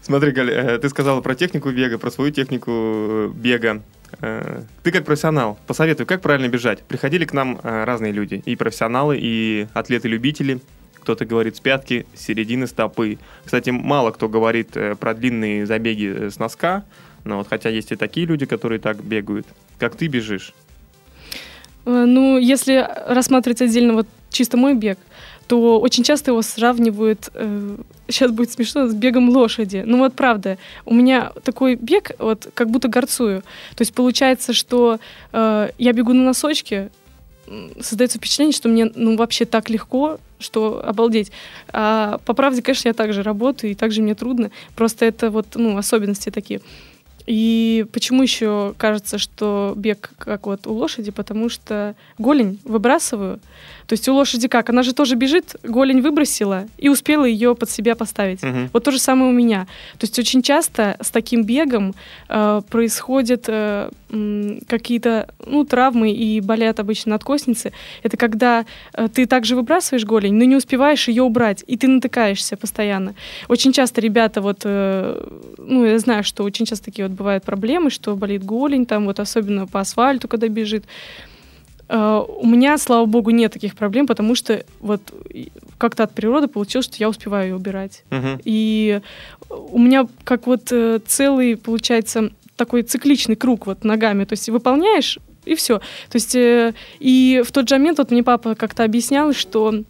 [0.01, 3.81] Смотри, Галь, э, ты сказала про технику бега, про свою технику э, бега.
[4.21, 6.83] Э, Ты как профессионал, посоветуй, как правильно бежать.
[6.83, 10.59] Приходили к нам разные люди, и профессионалы, и атлеты-любители.
[11.01, 13.17] Кто-то говорит с пятки, с середины стопы.
[13.43, 16.83] Кстати, мало кто говорит про длинные забеги с носка,
[17.24, 19.47] но вот хотя есть и такие люди, которые так бегают.
[19.78, 20.53] Как ты бежишь?
[21.86, 24.97] Э, Ну, если рассматривать отдельно вот чисто мой бег,
[25.47, 27.30] то очень часто его сравнивают,
[28.07, 29.84] сейчас будет смешно, с бегом лошади.
[29.86, 33.41] Ну вот правда, у меня такой бег, вот как будто горцую.
[33.76, 34.99] То есть получается, что
[35.34, 36.89] э, я бегу на носочке,
[37.80, 41.32] создается впечатление, что мне ну вообще так легко, что обалдеть.
[41.71, 44.51] А по правде, конечно, я также работаю, и также мне трудно.
[44.76, 46.61] Просто это вот, ну, особенности такие.
[47.26, 51.11] И почему еще кажется, что бег как вот у лошади?
[51.11, 53.39] Потому что голень выбрасываю.
[53.88, 54.69] То есть у лошади как?
[54.69, 58.41] Она же тоже бежит, голень выбросила и успела ее под себя поставить.
[58.41, 58.69] Мгм.
[58.74, 59.67] Вот то же самое у меня.
[59.99, 61.93] То есть очень часто с таким бегом
[62.30, 63.89] э, происходят э,
[64.67, 67.74] какие-то ну, травмы и болят обычно надкосницы.
[68.03, 72.55] Это когда э, ты также выбрасываешь голень, но не успеваешь ее убрать, и ты натыкаешься
[72.57, 73.15] постоянно.
[73.47, 77.89] Очень часто ребята вот, э, ну, я знаю, что очень часто такие вот бывают проблемы,
[77.89, 80.86] что болит голень, там вот особенно по асфальту, когда бежит.
[81.89, 85.01] Э, У меня, слава богу, нет таких проблем, потому что вот
[85.78, 88.03] как-то от природы получилось, что я успеваю ее убирать.
[88.09, 88.39] Мгм.
[88.43, 89.01] И
[89.49, 94.26] у меня как вот э, целый, получается, такой цикличный круг вот ногами.
[94.26, 95.80] То есть выполняешь, и все.
[95.80, 99.84] То есть э, и в тот же момент вот мне папа как-то объяснял, что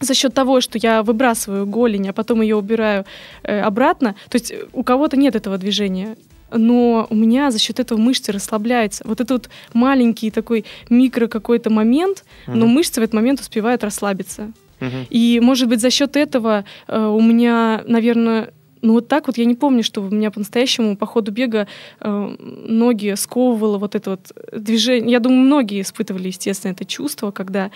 [0.00, 3.04] за счет того, что я выбрасываю голень, а потом ее убираю
[3.42, 6.16] э, обратно, то есть у кого-то нет этого движения,
[6.52, 9.02] но у меня за счет этого мышцы расслабляются.
[9.06, 12.68] Вот это вот маленький такой микро какой-то момент, но Мгм.
[12.70, 14.52] мышцы в этот момент успевают расслабиться.
[14.80, 15.06] Мгм.
[15.08, 18.52] И, может быть, за счет этого э, у меня, наверное,
[18.86, 21.66] ну вот так вот я не помню, что у меня по-настоящему по ходу бега
[22.00, 22.36] э,
[22.68, 25.10] ноги сковывало вот это вот движение.
[25.10, 27.72] Я думаю, многие испытывали, естественно, это чувство, когда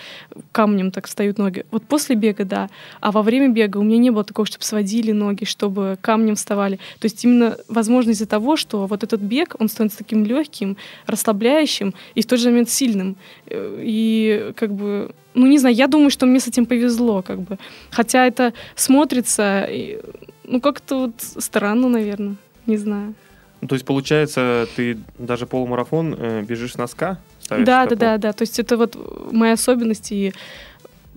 [0.52, 1.66] камнем так встают ноги.
[1.72, 2.70] Вот после бега, да.
[3.00, 6.76] А во время бега у меня не было такого, чтобы сводили ноги, чтобы камнем вставали.
[7.00, 11.92] То есть именно, возможно, из-за того, что вот этот бег, он становится таким легким, расслабляющим
[12.14, 13.16] и в тот же момент сильным.
[13.46, 17.40] Э, И как бы ну, не знаю, я думаю, что мне с этим повезло, как
[17.40, 17.58] бы.
[17.90, 19.68] Хотя это смотрится,
[20.50, 22.36] ну, как-то вот странно, наверное.
[22.66, 23.14] Не знаю.
[23.60, 27.18] Ну, то есть, получается, ты даже полумарафон э, бежишь с носка?
[27.48, 28.32] Да, да, да, да.
[28.32, 28.96] То есть это вот
[29.32, 30.12] моя особенность.
[30.12, 30.32] И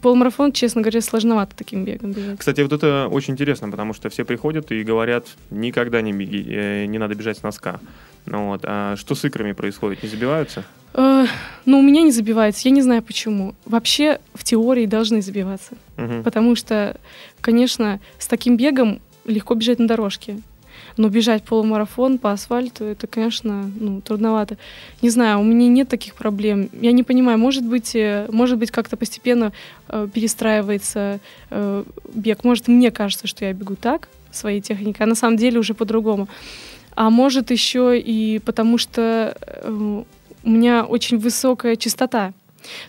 [0.02, 2.40] полумарафон, честно говоря, сложновато таким бегом бежать.
[2.40, 6.86] Кстати, вот это очень интересно, потому что все приходят и говорят, никогда не беги, э,
[6.86, 7.80] не надо бежать с носка.
[8.26, 10.04] Ну вот, а что с икрами происходит?
[10.04, 10.64] Не забиваются?
[10.94, 11.26] Э,
[11.66, 13.56] ну, у меня не забивается, я не знаю почему.
[13.66, 15.76] Вообще, в теории должны забиваться.
[15.98, 16.24] Мгм.
[16.24, 16.98] Потому что,
[17.42, 20.39] конечно, с таким бегом легко бежать на дорожке.
[20.97, 24.57] Но бежать полумарафон по асфальту, это, конечно, ну, трудновато.
[25.01, 26.69] Не знаю, у меня нет таких проблем.
[26.80, 29.53] Я не понимаю, может быть, э, может быть как-то постепенно
[29.88, 31.19] э, перестраивается
[31.49, 32.43] э, бег.
[32.43, 36.28] Может, мне кажется, что я бегу так, своей техникой, а на самом деле уже по-другому.
[36.95, 40.03] А может еще и потому, что э,
[40.43, 42.34] у меня очень высокая частота.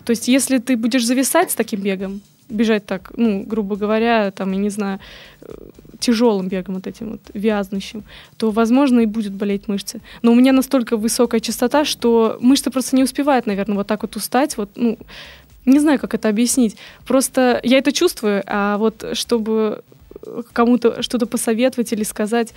[0.05, 4.51] То есть, если ты будешь зависать с таким бегом, бежать так, ну, грубо говоря, там,
[4.51, 4.99] я не знаю,
[5.41, 5.53] э,
[5.99, 8.03] тяжелым бегом вот этим вот, вязнущим,
[8.37, 10.01] то, возможно, и будет болеть мышцы.
[10.21, 14.15] Но у меня настолько высокая частота, что мышцы просто не успевают, наверное, вот так вот
[14.15, 14.97] устать, вот, ну,
[15.65, 16.77] не знаю, как это объяснить.
[17.07, 19.83] Просто я это чувствую, а вот чтобы
[20.53, 22.53] кому-то что-то посоветовать или сказать,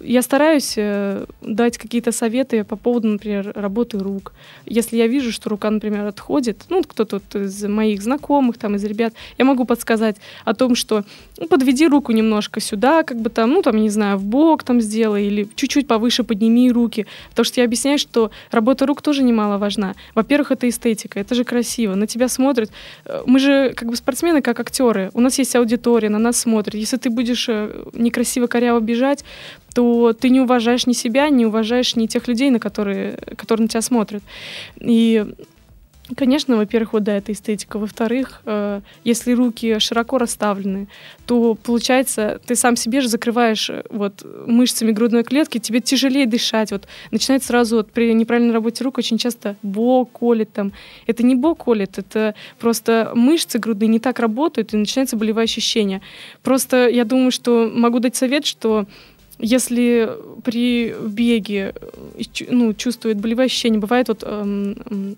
[0.00, 4.32] я стараюсь э, дать какие-то советы по поводу, например, работы рук.
[4.66, 8.84] Если я вижу, что рука, например, отходит, ну, кто-то вот из моих знакомых, там, из
[8.84, 11.04] ребят, я могу подсказать о том, что
[11.38, 14.80] ну, подведи руку немножко сюда, как бы там, ну, там, не знаю, в бок там
[14.80, 17.06] сделай, или чуть-чуть повыше подними руки.
[17.30, 19.96] Потому что я объясняю, что работа рук тоже немаловажна.
[20.14, 22.70] Во-первых, это эстетика, это же красиво, на тебя смотрят.
[23.06, 25.10] Э, мы же как бы спортсмены, как актеры.
[25.14, 26.76] У нас есть аудитория, на нас смотрят.
[26.76, 29.24] Если ты будешь э, некрасиво коряво бежать,
[29.74, 33.68] то ты не уважаешь ни себя, не уважаешь ни тех людей, на которые, которые на
[33.68, 34.22] тебя смотрят.
[34.80, 35.26] И
[36.16, 37.78] Конечно, во-первых, вот да, это эстетика.
[37.78, 40.86] Во-вторых, э, если руки широко расставлены,
[41.24, 46.72] то получается, ты сам себе же закрываешь э, вот мышцами грудной клетки, тебе тяжелее дышать.
[46.72, 50.72] Вот начинает сразу вот при неправильной работе рук очень часто бок колет там.
[51.06, 56.02] Это не бок колет, это просто мышцы грудные не так работают и начинается болевое ощущение.
[56.42, 58.84] Просто я думаю, что могу дать совет, что
[59.38, 60.10] если
[60.42, 65.16] при беге э, ну, чувствует болевые ощущения, бывает вот эм,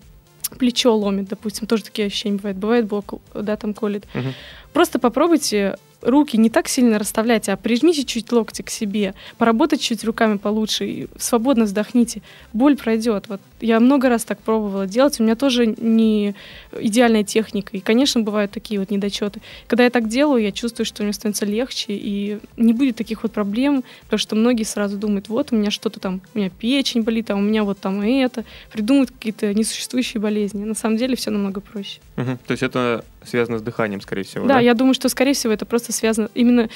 [0.57, 2.57] плечо ломит, допустим, тоже такие ощущения бывают.
[2.57, 4.05] Бывает бок, да, там колет.
[4.13, 4.33] Угу.
[4.73, 10.03] Просто попробуйте руки не так сильно расставляйте, а прижмите чуть локти к себе, поработайте чуть
[10.03, 12.21] руками получше, и свободно вздохните.
[12.53, 13.25] Боль пройдет.
[13.27, 16.35] Вот я много раз так пробовала делать, у меня тоже не
[16.79, 19.41] идеальная техника, и, конечно, бывают такие вот недочеты.
[19.67, 23.31] Когда я так делаю, я чувствую, что мне становится легче, и не будет таких вот
[23.31, 27.29] проблем, потому что многие сразу думают, вот у меня что-то там, у меня печень болит,
[27.31, 30.63] а у меня вот там и это, придумывают какие-то несуществующие болезни.
[30.63, 31.99] На самом деле все намного проще.
[32.17, 32.37] Угу.
[32.47, 34.47] То есть это связано с дыханием, скорее всего.
[34.47, 36.69] Да, да, я думаю, что, скорее всего, это просто связано именно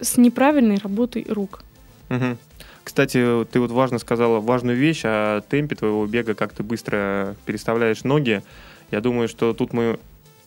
[0.00, 1.62] с неправильной работой рук.
[2.10, 2.36] Угу.
[2.84, 8.04] Кстати, ты вот важно сказала важную вещь о темпе твоего бега, как ты быстро переставляешь
[8.04, 8.42] ноги.
[8.90, 9.98] Я думаю, что тут мы,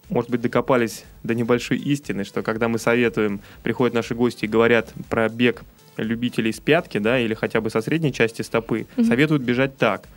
[0.09, 4.93] может быть, докопались до небольшой истины, что когда мы советуем, приходят наши гости и говорят
[5.09, 5.63] про бег
[5.97, 9.05] любителей с пятки, да, или хотя бы со средней части стопы, угу.
[9.05, 10.07] советуют бежать так.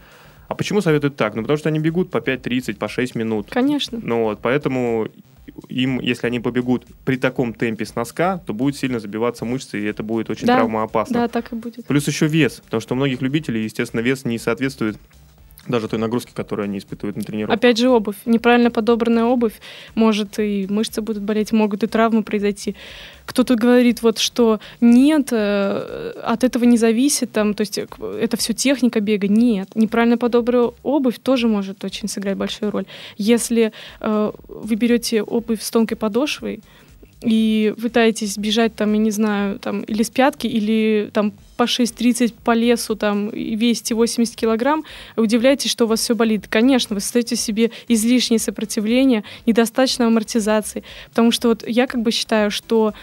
[0.53, 1.34] А почему советуют так?
[1.34, 3.46] Ну, потому что они бегут по 5.30, по 6 минут.
[3.48, 3.98] Конечно.
[4.03, 5.09] Ну вот, поэтому
[5.68, 9.84] им, если они побегут при таком темпе с носка, то будет сильно забиваться мышцы, и
[9.84, 11.20] это будет очень да, травмоопасно.
[11.20, 11.86] Да, так и будет.
[11.86, 14.98] Плюс еще вес, потому что у многих любителей, естественно, вес не соответствует
[15.66, 17.54] даже той нагрузки, которую они испытывают на тренировке.
[17.54, 18.16] Опять же, обувь.
[18.24, 19.60] Неправильно подобранная обувь.
[19.94, 22.74] Может, и мышцы будут болеть, могут и травмы произойти.
[23.26, 27.86] Кто-то говорит, вот, что нет, э, от этого не зависит, там, то есть э,
[28.20, 29.28] это все техника бега.
[29.28, 29.70] Нет.
[29.74, 32.84] Неправильно подобранная обувь тоже может очень сыграть большую роль.
[33.16, 36.60] Если э, вы берете обувь с тонкой подошвой,
[37.22, 41.32] и пытаетесь бежать там, я не знаю, там или с пятки, или там
[41.62, 44.84] по 6.30 по лесу там и весите 80 килограмм,
[45.14, 46.48] удивляетесь, что у вас все болит.
[46.48, 50.82] Конечно, вы создаете себе излишнее сопротивление, недостаточно амортизации.
[51.10, 52.94] Потому что вот я как бы считаю, что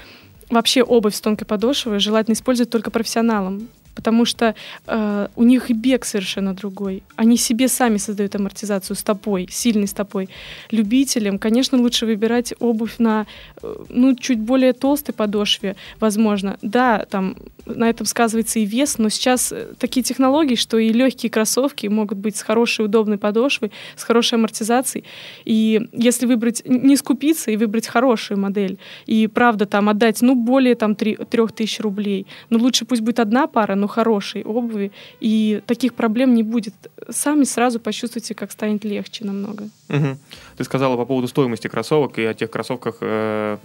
[0.49, 3.70] вообще обувь с тонкой подошвой желательно использовать только профессионалам
[4.00, 4.56] потому что
[4.88, 7.04] э, у них и бег совершенно другой.
[7.18, 10.30] Они себе сами создают амортизацию стопой, сильной стопой.
[10.72, 13.26] Любителям, конечно, лучше выбирать обувь на
[13.62, 16.58] э, ну, чуть более толстой подошве, возможно.
[16.62, 17.36] Да, там
[17.66, 22.20] на этом сказывается и вес, но сейчас э, такие технологии, что и легкие кроссовки могут
[22.20, 25.04] быть с хорошей удобной подошвой, с хорошей амортизацией.
[25.43, 28.78] И если выбрать, не скупиться и выбрать хорошую модель,
[29.08, 33.20] и правда там отдать, ну, более там 3, 3 тысяч рублей, но лучше пусть будет
[33.20, 36.74] одна пара, но хорошей обуви, и таких проблем не будет.
[37.10, 39.70] Сами сразу почувствуйте, как станет легче намного.
[39.90, 40.18] Угу.
[40.58, 43.58] Ты сказала по поводу стоимости кроссовок и о тех кроссовках, э,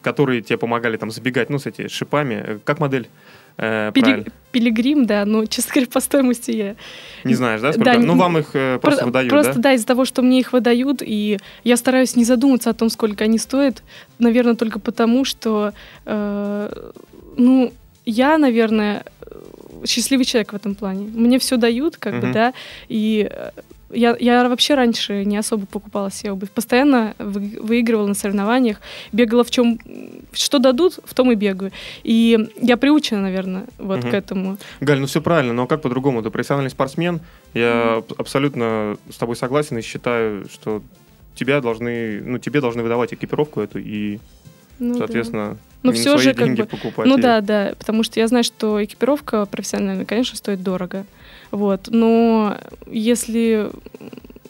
[0.00, 2.60] которые тебе помогали там забегать, ну, с этими шипами.
[2.64, 3.08] Как модель?
[3.56, 4.26] Э, Пили...
[4.50, 6.76] Пилигрим, да, но, честно говоря, по стоимости я...
[7.24, 7.92] Не знаешь, да, сколько?
[7.92, 9.60] Да, ну, вам их э, просто про- выдают, Просто, да?
[9.60, 13.24] да, из-за того, что мне их выдают, и я стараюсь не задуматься о том, сколько
[13.24, 13.82] они стоят,
[14.18, 15.72] наверное, только потому, что,
[16.04, 16.90] э,
[17.36, 17.72] ну,
[18.06, 19.04] я, наверное,
[19.86, 21.08] счастливый человек в этом плане.
[21.14, 22.20] Мне все дают, как uh-huh.
[22.20, 22.54] бы, да,
[22.88, 23.50] и э,
[23.94, 26.50] я, я вообще раньше не особо покупала себе обувь.
[26.50, 28.80] Постоянно вы, выигрывала на соревнованиях,
[29.12, 29.78] бегала в чем...
[30.32, 31.72] Что дадут, в том и бегаю.
[32.02, 34.10] И я приучена, наверное, вот угу.
[34.10, 34.58] к этому.
[34.80, 36.22] Галь, ну все правильно, но как по-другому?
[36.22, 37.20] Ты профессиональный спортсмен.
[37.54, 38.14] Я угу.
[38.18, 40.82] абсолютно с тобой согласен и считаю, что
[41.34, 44.18] тебя должны, ну, тебе должны выдавать экипировку эту и
[44.78, 45.56] ну, соответственно, да.
[45.84, 47.06] Но все же как бы, покупать.
[47.06, 47.22] Ну ее.
[47.22, 51.04] да, да, потому что я знаю, что экипировка профессиональная, конечно, стоит дорого.
[51.50, 52.56] Вот, но
[52.90, 53.70] если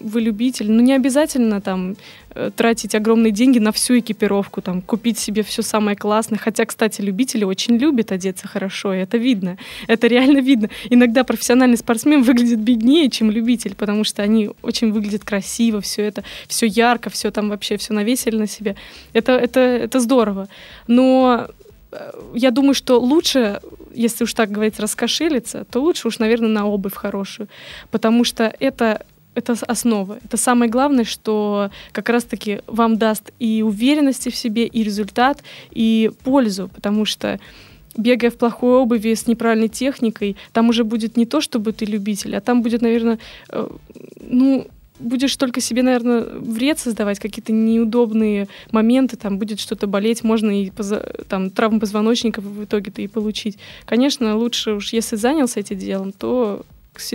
[0.00, 1.96] вы любитель, ну не обязательно там
[2.34, 6.38] э, тратить огромные деньги на всю экипировку, там купить себе все самое классное.
[6.38, 9.56] Хотя, кстати, любители очень любят одеться хорошо, и это видно.
[9.86, 10.68] Это реально видно.
[10.90, 16.24] Иногда профессиональный спортсмен выглядит беднее, чем любитель, потому что они очень выглядят красиво, все это,
[16.48, 18.76] все ярко, все там вообще, все навесили на себе.
[19.12, 20.48] Это, это, это здорово.
[20.86, 21.48] Но
[21.92, 23.60] э, я думаю, что лучше,
[23.94, 27.48] если уж так говорить, раскошелиться, то лучше уж, наверное, на обувь хорошую,
[27.90, 29.04] потому что это
[29.34, 30.18] это основа.
[30.24, 36.10] Это самое главное, что как раз-таки вам даст и уверенности в себе, и результат, и
[36.24, 37.38] пользу, потому что
[37.96, 42.36] бегая в плохой обуви с неправильной техникой, там уже будет не то, чтобы ты любитель,
[42.36, 43.18] а там будет, наверное,
[43.50, 43.68] э,
[44.20, 44.66] ну,
[44.98, 50.70] будешь только себе, наверное, вред создавать, какие-то неудобные моменты, там будет что-то болеть, можно и
[51.28, 53.58] там травму позвоночника в итоге-то и получить.
[53.86, 56.64] Конечно, лучше уж, если занялся этим делом, то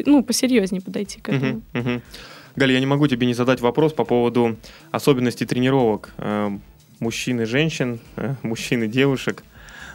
[0.06, 1.62] ну, посерьезнее подойти к этому.
[1.74, 2.02] Uh-huh, uh-huh.
[2.56, 4.58] Галя, я не могу тебе не задать вопрос по поводу
[4.92, 6.50] особенностей тренировок э,
[7.00, 9.44] мужчин и женщин, э, мужчин и девушек.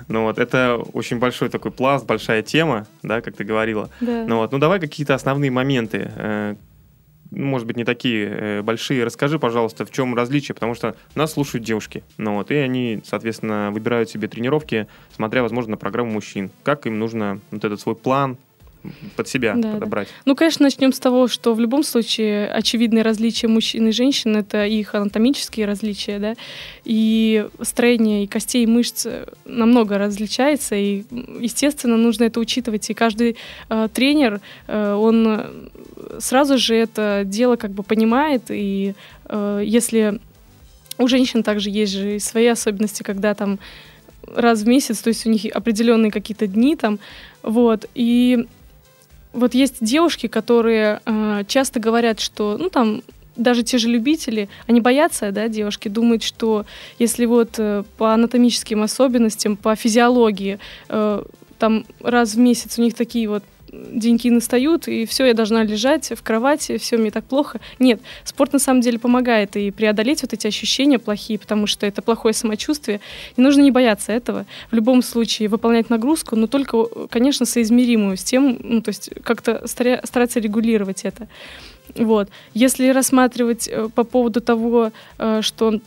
[0.08, 3.90] Ну вот, это очень большой такой пласт, большая тема, да, как ты говорила.
[4.00, 4.24] Да.
[4.26, 6.56] Ну вот, ну давай какие-то основные моменты, э,
[7.30, 9.02] ну, может быть, не такие большие.
[9.02, 13.70] Расскажи, пожалуйста, в чем различие, потому что нас слушают девушки, ну вот, и они, соответственно,
[13.72, 16.50] выбирают себе тренировки, смотря, возможно, на программу мужчин.
[16.62, 18.38] Как им нужно вот этот свой план
[19.16, 20.08] под себя да, подобрать.
[20.08, 20.14] Да.
[20.26, 24.66] Ну, конечно, начнем с того, что в любом случае очевидные различия мужчин и женщин— это
[24.66, 26.34] их анатомические различия, да,
[26.84, 29.06] и строение и костей, и мышц
[29.44, 31.04] намного различается, и,
[31.40, 33.36] естественно, нужно это учитывать, и каждый
[33.68, 35.70] э, тренер, э, он
[36.18, 38.94] сразу же это дело как бы понимает, и
[39.26, 40.20] э, если
[40.98, 43.58] у женщин также есть же свои особенности, когда там
[44.34, 46.98] раз в месяц, то есть у них определенные какие-то дни там,
[47.42, 48.46] вот, и
[49.34, 53.02] вот есть девушки, которые э, часто говорят, что, ну там,
[53.36, 56.64] даже те же любители, они боятся, да, девушки, думают, что
[56.98, 60.58] если вот э, по анатомическим особенностям, по физиологии,
[60.88, 61.22] э,
[61.58, 63.42] там раз в месяц у них такие вот
[63.92, 67.60] деньки настают, и все, я должна лежать в кровати, все, мне так плохо.
[67.78, 72.02] Нет, спорт на самом деле помогает и преодолеть вот эти ощущения плохие, потому что это
[72.02, 73.00] плохое самочувствие.
[73.36, 74.46] И нужно не бояться этого.
[74.70, 79.66] В любом случае выполнять нагрузку, но только, конечно, соизмеримую с тем, ну, то есть как-то
[79.66, 81.28] стараться регулировать это.
[81.96, 82.28] Вот.
[82.54, 85.80] Если рассматривать э, по поводу того, э, что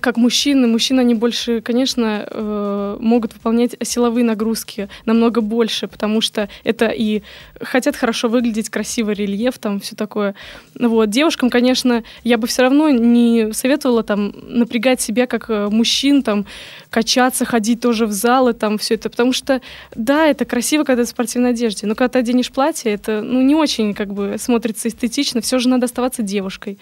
[0.00, 6.48] как мужчины, мужчины, они больше, конечно, э, могут выполнять силовые нагрузки намного больше, потому что
[6.64, 7.22] это и
[7.60, 10.34] хотят хорошо выглядеть, красивый рельеф, там все такое.
[10.78, 11.10] Вот.
[11.10, 16.46] Девушкам, конечно, я бы все равно не советовала там напрягать себя как э, мужчин, там
[16.90, 19.60] качаться, ходить тоже в залы, там все это, потому что,
[19.94, 23.42] да, это красиво, когда ты в спортивной одежде, но когда ты оденешь платье, это, ну,
[23.42, 26.78] не очень, как бы, смотрится эстетично, все же надо оставаться девушкой.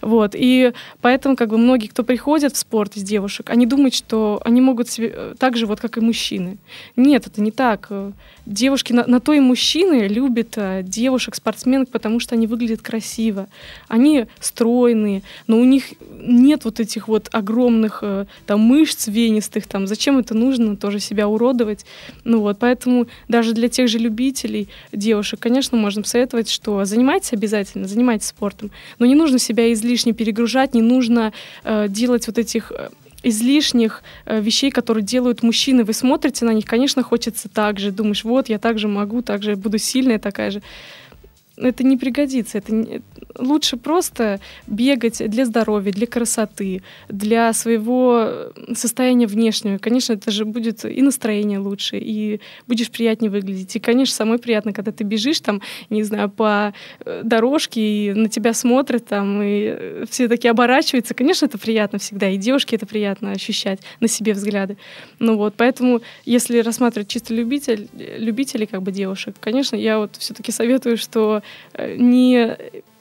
[0.00, 0.34] Вот.
[0.34, 4.60] И поэтому, как бы, многие, кто приходят в спорт из девушек, они думают, что они
[4.60, 6.58] могут себе э, так же, вот как и мужчины.
[6.96, 7.90] Нет, это не так.
[8.46, 13.48] Девушки, на, на то и мужчины любят а, девушек, спортсменок, потому что они выглядят красиво.
[13.88, 19.86] Они стройные, но у них нет вот этих вот огромных а, там мышц венистых, там,
[19.86, 21.86] зачем это нужно, тоже себя уродовать.
[22.24, 27.88] Ну вот, поэтому даже для тех же любителей девушек, конечно, можно посоветовать, что занимайтесь обязательно,
[27.88, 31.32] занимайтесь спортом, но не нужно себя излишне перегружать, не нужно
[31.64, 32.90] э, делать вот этих э,
[33.24, 35.84] излишних э, вещей, которые делают мужчины.
[35.84, 37.90] Вы смотрите на них, конечно, хочется так же.
[37.90, 40.62] Думаешь, вот, я так же могу, так же буду сильная такая же
[41.56, 42.58] это не пригодится.
[42.58, 43.02] Это не...
[43.38, 49.78] Лучше просто бегать для здоровья, для красоты, для своего состояния внешнего.
[49.78, 53.76] Конечно, это же будет и настроение лучше, и будешь приятнее выглядеть.
[53.76, 56.74] И, конечно, самое приятное, когда ты бежишь там, не знаю, по
[57.04, 61.14] э, дорожке, и на тебя смотрят там, и все такие оборачиваются.
[61.14, 64.76] Конечно, это приятно всегда, и девушке это приятно ощущать на себе взгляды.
[65.18, 67.88] Ну вот, поэтому, если рассматривать чисто любитель,
[68.18, 71.40] любителей как бы девушек, конечно, я вот все-таки советую, что Э,
[71.78, 72.56] не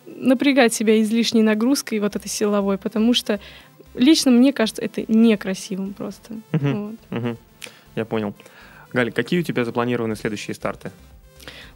[0.05, 3.39] напрягать себя излишней нагрузкой вот этой силовой, потому что
[3.95, 6.33] лично мне кажется это некрасивым просто.
[6.51, 6.95] Угу, вот.
[7.11, 7.37] угу.
[7.95, 8.33] Я понял.
[8.91, 10.91] Галя, какие у тебя запланированы следующие старты?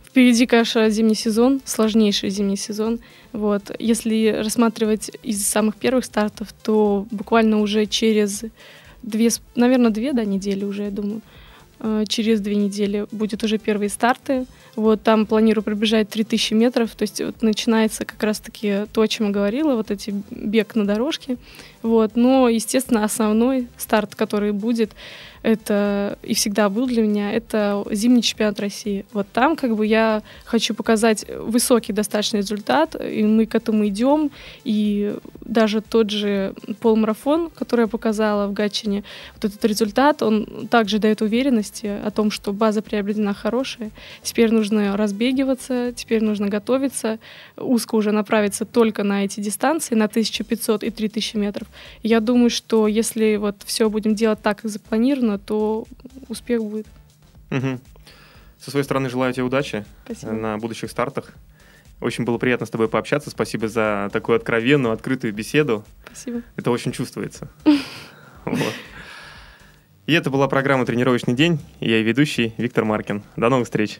[0.04, 3.00] Впереди, конечно, зимний сезон, сложнейший зимний сезон.
[3.34, 3.72] Вот.
[3.78, 8.44] Если рассматривать из самых первых стартов, то буквально уже через
[9.04, 11.22] две, наверное, две да, недели уже, я думаю,
[11.80, 14.46] Э, через две недели будет уже первые старты.
[14.78, 19.28] Вот там планирую пробежать 3000 метров, то есть вот начинается как раз-таки то, о чем
[19.28, 21.38] я говорила, вот эти бег на дорожке.
[21.82, 22.16] Вот.
[22.16, 24.92] Но, естественно, основной старт, который будет,
[25.42, 29.06] это и всегда был для меня, это зимний чемпионат России.
[29.14, 34.32] Вот там как бы я хочу показать высокий достаточно результат, и мы к этому идем,
[34.66, 35.16] и
[35.46, 39.04] даже тот же полумарафон, который я показала в Гатчине,
[39.36, 43.92] вот этот результат, он также дает уверенности о том, что база приобретена хорошая.
[44.24, 47.20] Теперь нужно нужно разбегиваться, теперь нужно готовиться,
[47.56, 51.68] узко уже направиться только на эти дистанции, на 1500 и 3000 метров.
[52.04, 55.86] Я думаю, что если вот все будем делать так, как запланировано, то
[56.28, 56.88] успех будет.
[57.52, 57.80] Угу.
[58.60, 60.32] Со своей стороны желаю тебе удачи Спасибо.
[60.34, 61.34] на будущих стартах.
[62.00, 63.30] Очень было приятно с тобой пообщаться.
[63.30, 65.84] Спасибо за такую откровенную, открытую беседу.
[66.06, 66.42] Спасибо.
[66.56, 67.50] Это очень чувствуется.
[68.46, 68.74] Вот.
[70.06, 71.60] И это была программа «Тренировочный день».
[71.82, 73.24] И я ведущий Виктор Маркин.
[73.36, 74.00] До новых встреч.